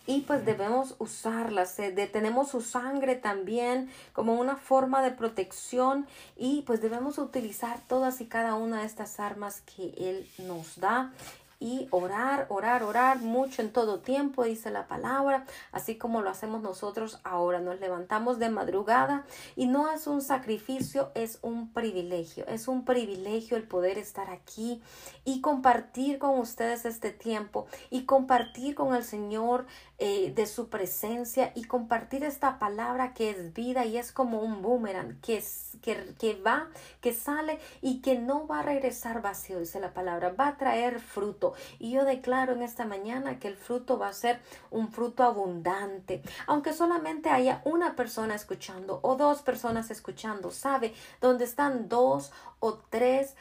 [0.05, 1.75] y pues debemos usarlas.
[2.13, 8.27] tenemos su sangre también como una forma de protección y pues debemos utilizar todas y
[8.27, 11.11] cada una de estas armas que Él nos da
[11.59, 16.61] y orar, orar, orar mucho en todo tiempo, dice la palabra, así como lo hacemos
[16.61, 17.59] nosotros ahora.
[17.59, 22.45] Nos levantamos de madrugada y no es un sacrificio, es un privilegio.
[22.47, 24.81] Es un privilegio el poder estar aquí
[25.25, 29.65] y compartir con ustedes este tiempo y compartir con el Señor
[29.99, 34.61] eh, de su presencia y compartir esta palabra que es vida y es como un
[34.61, 35.43] boomerang que,
[35.81, 36.67] que, que va,
[37.01, 40.99] que sale y que no va a regresar vacío, dice la palabra, va a traer
[40.99, 41.46] fruto.
[41.79, 44.39] Y yo declaro en esta mañana que el fruto va a ser
[44.71, 46.21] un fruto abundante.
[46.47, 52.75] Aunque solamente haya una persona escuchando o dos personas escuchando, sabe, donde están dos o
[52.89, 53.35] tres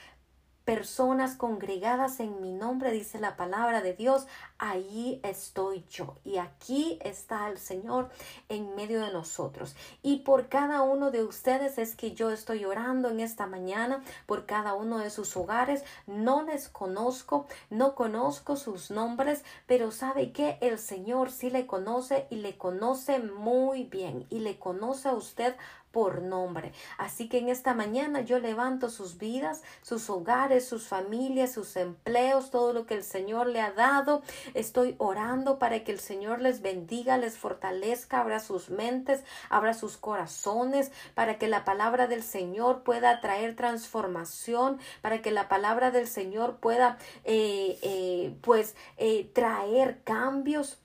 [0.67, 4.27] personas congregadas en mi nombre, dice la palabra de Dios,
[4.59, 6.17] allí estoy yo.
[6.25, 8.11] Y aquí está el Señor
[8.49, 9.77] en medio de nosotros.
[10.03, 14.45] Y por cada uno de ustedes es que yo estoy orando en esta mañana, por
[14.45, 15.85] cada uno de sus hogares.
[16.09, 22.27] No les conozco, no conozco sus nombres, pero sabe que el Señor sí le conoce
[22.29, 25.55] y le conoce muy bien y le conoce a usted
[25.97, 26.75] por nombre.
[26.99, 32.51] Así que en esta mañana yo levanto sus vidas, sus hogares, sus familias, sus empleos,
[32.51, 34.21] todo lo que el Señor le ha dado.
[34.53, 39.97] Estoy orando para que el Señor les bendiga, les fortalezca, abra sus mentes, abra sus
[39.97, 46.09] corazones, para que la palabra del Señor pueda traer transformación, para que la palabra del
[46.09, 50.77] Señor pueda eh, eh, pues eh, traer cambios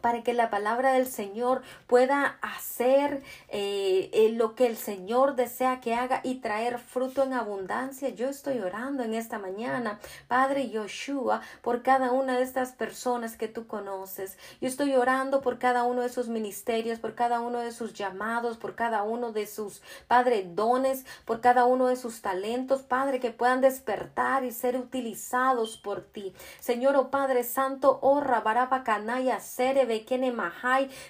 [0.00, 5.80] para que la palabra del Señor pueda hacer eh, eh, lo que el Señor desea
[5.80, 8.08] que haga y traer fruto en abundancia.
[8.10, 13.48] Yo estoy orando en esta mañana, Padre Yoshua, por cada una de estas personas que
[13.48, 14.38] tú conoces.
[14.60, 18.56] Yo estoy orando por cada uno de sus ministerios, por cada uno de sus llamados,
[18.56, 23.30] por cada uno de sus, Padre, dones, por cada uno de sus talentos, Padre, que
[23.30, 26.34] puedan despertar y ser utilizados por ti.
[26.60, 29.86] Señor, oh Padre Santo, oh Rabarabacanaya, Sere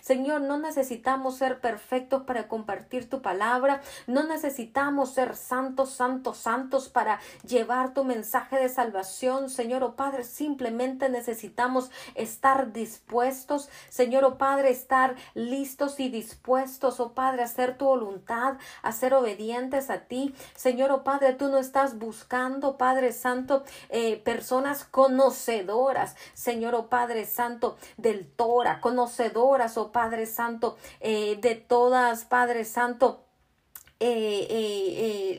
[0.00, 3.80] Señor, no necesitamos ser perfectos para compartir tu palabra.
[4.06, 9.50] No necesitamos ser santos, santos, santos para llevar tu mensaje de salvación.
[9.50, 13.68] Señor, oh Padre, simplemente necesitamos estar dispuestos.
[13.88, 19.14] Señor, oh Padre, estar listos y dispuestos, oh Padre, a hacer tu voluntad, a ser
[19.14, 20.34] obedientes a ti.
[20.54, 26.16] Señor, oh Padre, tú no estás buscando, Padre Santo, eh, personas conocedoras.
[26.34, 33.24] Señor, oh Padre Santo, del Torah conocedoras, oh Padre Santo, eh, de todas, Padre Santo.
[34.00, 34.46] Eh,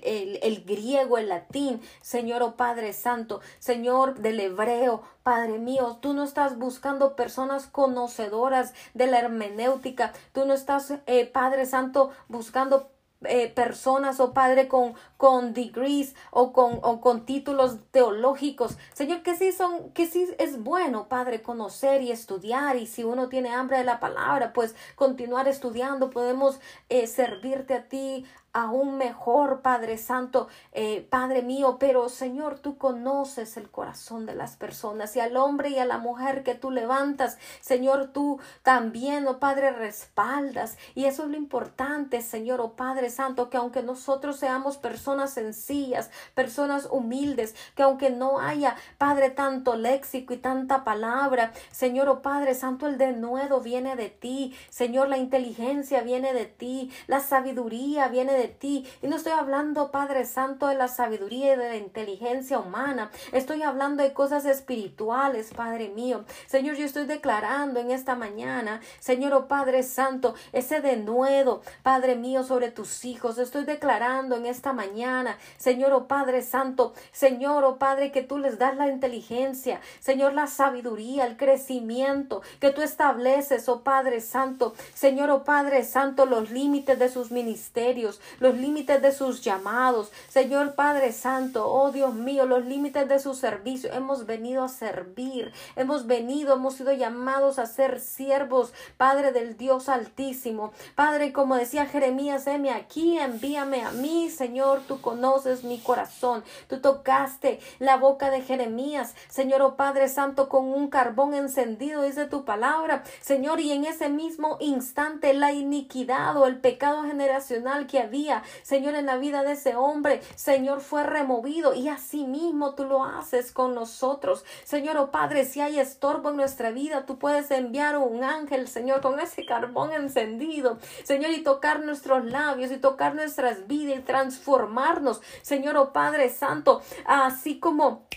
[0.04, 6.14] eh, el, griego, el latín, Señor, oh Padre Santo, Señor del hebreo, Padre mío, tú
[6.14, 10.94] no estás buscando personas conocedoras de la hermenéutica, tú no estás,
[11.32, 12.92] Padre Santo, buscando
[13.26, 18.78] eh, personas, oh Padre, con, con degrees o con, o con títulos teológicos.
[18.94, 22.78] Señor, que sí son, que sí es bueno, Padre, conocer y estudiar.
[22.78, 26.10] Y si uno tiene hambre de la palabra, pues continuar estudiando.
[26.10, 32.78] Podemos eh, servirte a ti, aún mejor, Padre Santo, eh, Padre mío, pero Señor, tú
[32.78, 36.72] conoces el corazón de las personas y al hombre y a la mujer que tú
[36.72, 40.78] levantas, Señor, tú también, oh Padre, respaldas.
[40.96, 46.10] Y eso es lo importante, Señor, oh Padre Santo, que aunque nosotros seamos personas sencillas,
[46.34, 52.56] personas humildes, que aunque no haya, Padre, tanto léxico y tanta palabra, Señor, oh Padre
[52.56, 58.34] Santo, el denuedo viene de ti, Señor, la inteligencia viene de ti, la sabiduría viene
[58.34, 58.88] de de ti.
[59.02, 63.12] Y no estoy hablando, Padre Santo, de la sabiduría y de la inteligencia humana.
[63.32, 66.24] Estoy hablando de cosas espirituales, Padre mío.
[66.48, 72.44] Señor, yo estoy declarando en esta mañana, Señor, oh Padre Santo, ese denuedo, Padre mío,
[72.44, 73.38] sobre tus hijos.
[73.38, 78.58] Estoy declarando en esta mañana, Señor, oh Padre Santo, Señor, oh Padre, que tú les
[78.58, 85.30] das la inteligencia, Señor, la sabiduría, el crecimiento, que tú estableces, oh Padre Santo, Señor,
[85.30, 90.12] oh Padre Santo, los límites de sus ministerios, los límites de sus llamados.
[90.28, 93.92] Señor Padre Santo, oh Dios mío, los límites de su servicio.
[93.94, 99.90] Hemos venido a servir, hemos venido, hemos sido llamados a ser siervos, Padre del Dios
[99.90, 100.72] Altísimo.
[100.96, 106.44] Padre, como decía Jeremías, heme aquí, envíame a mí, Señor, tú conoces mi corazón.
[106.68, 112.26] Tú tocaste la boca de Jeremías, Señor, oh Padre Santo, con un carbón encendido, dice
[112.26, 118.00] tu palabra, Señor, y en ese mismo instante la iniquidad o el pecado generacional que
[118.00, 118.19] había,
[118.64, 123.04] Señor, en la vida de ese hombre, Señor, fue removido y así mismo tú lo
[123.04, 124.46] haces con nosotros.
[124.64, 129.02] Señor, oh Padre, si hay estorbo en nuestra vida, tú puedes enviar un ángel, Señor,
[129.02, 135.22] con ese carbón encendido, Señor, y tocar nuestros labios y tocar nuestras vidas y transformarnos,
[135.42, 138.08] Señor, oh Padre Santo, así como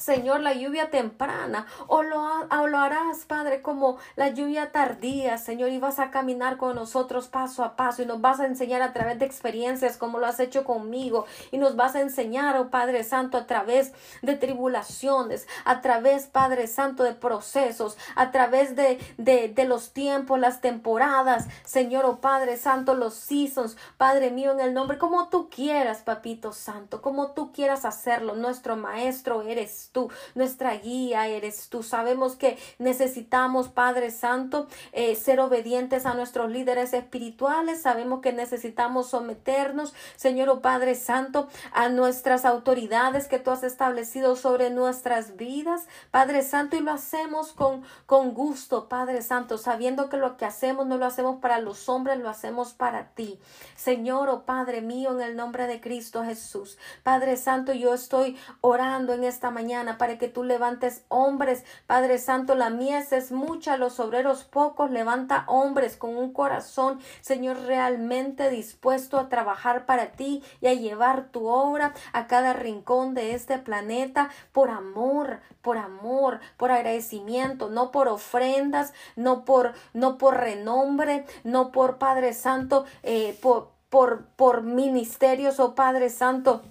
[0.00, 5.78] Señor, la lluvia temprana, o lo, lo, harás, Padre, como la lluvia tardía, Señor, y
[5.78, 9.18] vas a caminar con nosotros paso a paso y nos vas a enseñar a través
[9.18, 13.36] de experiencias como lo has hecho conmigo y nos vas a enseñar, oh Padre Santo,
[13.36, 13.92] a través
[14.22, 20.40] de tribulaciones, a través, Padre Santo, de procesos, a través de, de, de los tiempos,
[20.40, 25.50] las temporadas, Señor, oh Padre Santo, los seasons, Padre mío, en el nombre, como tú
[25.50, 31.82] quieras, Papito Santo, como tú quieras hacerlo, nuestro Maestro eres tú, nuestra guía eres tú.
[31.82, 37.82] Sabemos que necesitamos, Padre Santo, eh, ser obedientes a nuestros líderes espirituales.
[37.82, 44.36] Sabemos que necesitamos someternos, Señor o Padre Santo, a nuestras autoridades que tú has establecido
[44.36, 50.16] sobre nuestras vidas, Padre Santo, y lo hacemos con, con gusto, Padre Santo, sabiendo que
[50.16, 53.38] lo que hacemos no lo hacemos para los hombres, lo hacemos para ti.
[53.76, 56.78] Señor o oh Padre mío, en el nombre de Cristo Jesús.
[57.02, 61.64] Padre Santo, yo estoy orando en esta mañana para que tú levantes hombres.
[61.86, 64.90] Padre Santo, la mies es mucha, los obreros pocos.
[64.90, 71.28] Levanta hombres con un corazón, Señor, realmente dispuesto a trabajar para ti y a llevar
[71.30, 77.90] tu obra a cada rincón de este planeta por amor, por amor, por agradecimiento, no
[77.90, 84.62] por ofrendas, no por, no por renombre, no por Padre Santo, eh, por, por, por
[84.62, 86.62] ministerios, oh Padre Santo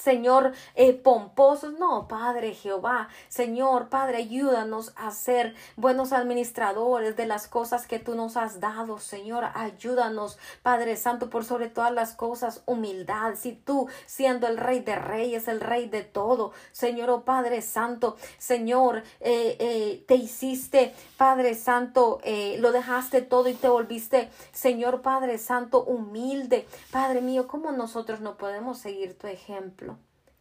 [0.00, 1.74] Señor, eh, pomposos.
[1.74, 8.14] No, Padre Jehová, Señor, Padre, ayúdanos a ser buenos administradores de las cosas que tú
[8.14, 9.44] nos has dado, Señor.
[9.54, 13.34] Ayúdanos, Padre Santo, por sobre todas las cosas, humildad.
[13.36, 18.16] Si tú, siendo el Rey de Reyes, el Rey de todo, Señor, oh Padre Santo,
[18.38, 22.20] Señor, eh, eh, te hiciste, Padre Santo,
[22.58, 26.66] lo dejaste todo y te volviste, Señor, Padre Santo, humilde.
[26.90, 29.89] Padre mío, ¿cómo nosotros no podemos seguir tu ejemplo?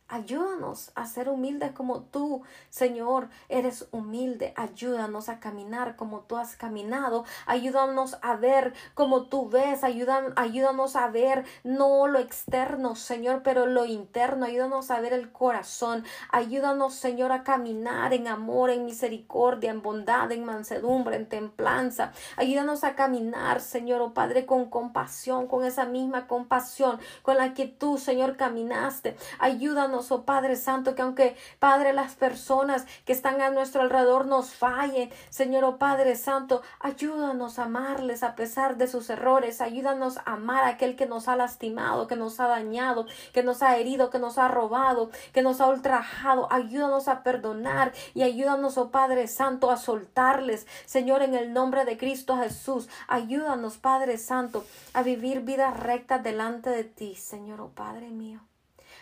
[0.10, 4.53] Ayúdanos a ser humildes como tú, Señor, eres humilde.
[4.55, 7.26] Ayúdanos a caminar como tú has caminado.
[7.45, 9.84] Ayúdanos a ver como tú ves.
[9.84, 14.45] ayúdanos a ver no lo externo, Señor, pero lo interno.
[14.45, 16.03] Ayúdanos a ver el corazón.
[16.32, 22.14] Ayúdanos, Señor, a caminar en amor, en misericordia, en bondad, en mansedumbre, en templanza.
[22.36, 27.68] Ayúdanos a caminar, Señor, oh Padre, con compasión, con esa misma compasión con la que
[27.68, 29.16] tú, Señor, caminaste.
[29.38, 34.54] Ayúdanos oh Padre Santo, que aunque, Padre, las personas que están a nuestro alrededor nos
[34.54, 40.34] fallen, Señor, oh Padre Santo, ayúdanos a amarles a pesar de sus errores, ayúdanos a
[40.34, 44.10] amar a aquel que nos ha lastimado, que nos ha dañado, que nos ha herido,
[44.10, 49.28] que nos ha robado, que nos ha ultrajado, ayúdanos a perdonar y ayúdanos, oh Padre
[49.28, 55.41] Santo, a soltarles, Señor, en el nombre de Cristo Jesús, ayúdanos, Padre Santo, a vivir
[55.41, 58.49] vidas rectas delante de ti, Señor, oh Padre mío.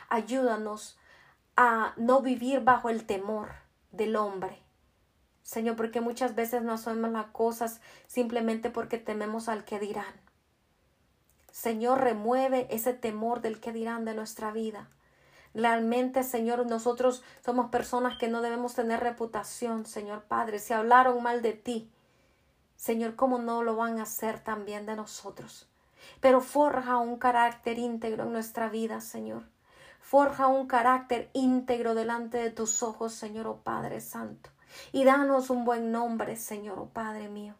[0.10, 0.98] Ayúdanos
[1.56, 3.50] a no vivir bajo el temor
[3.92, 4.62] del hombre.
[5.44, 10.14] Señor, porque muchas veces no hacemos las cosas simplemente porque tememos al que dirán.
[11.52, 14.90] Señor, remueve ese temor del que dirán de nuestra vida.
[15.54, 20.60] Realmente, Señor, nosotros somos personas que no debemos tener reputación, Señor Padre.
[20.60, 21.92] Si hablaron mal de ti,
[22.76, 25.68] Señor, ¿cómo no lo van a hacer también de nosotros?
[26.22, 29.44] Pero forja un carácter íntegro en nuestra vida, Señor.
[30.08, 34.50] Forja un carácter íntegro delante de tus ojos, Señor, oh Padre Santo.
[34.94, 37.56] Y danos un buen nombre, Señor, oh Padre mío.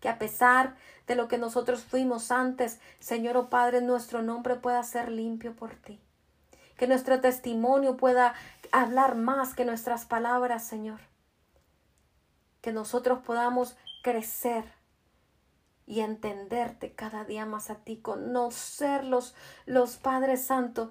[0.00, 0.74] Que a pesar
[1.06, 5.76] de lo que nosotros fuimos antes, Señor, oh Padre, nuestro nombre pueda ser limpio por
[5.76, 6.00] ti.
[6.76, 8.34] Que nuestro testimonio pueda
[8.72, 10.98] hablar más que nuestras palabras, Señor.
[12.60, 14.64] Que nosotros podamos crecer
[15.86, 20.90] y entenderte cada día más a ti, conocer los, los Padres Santos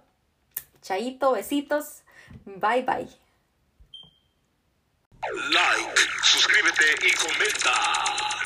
[0.83, 2.03] Chaito, besitos,
[2.45, 3.09] bye bye.
[5.51, 8.38] Like, suscríbete y comenta.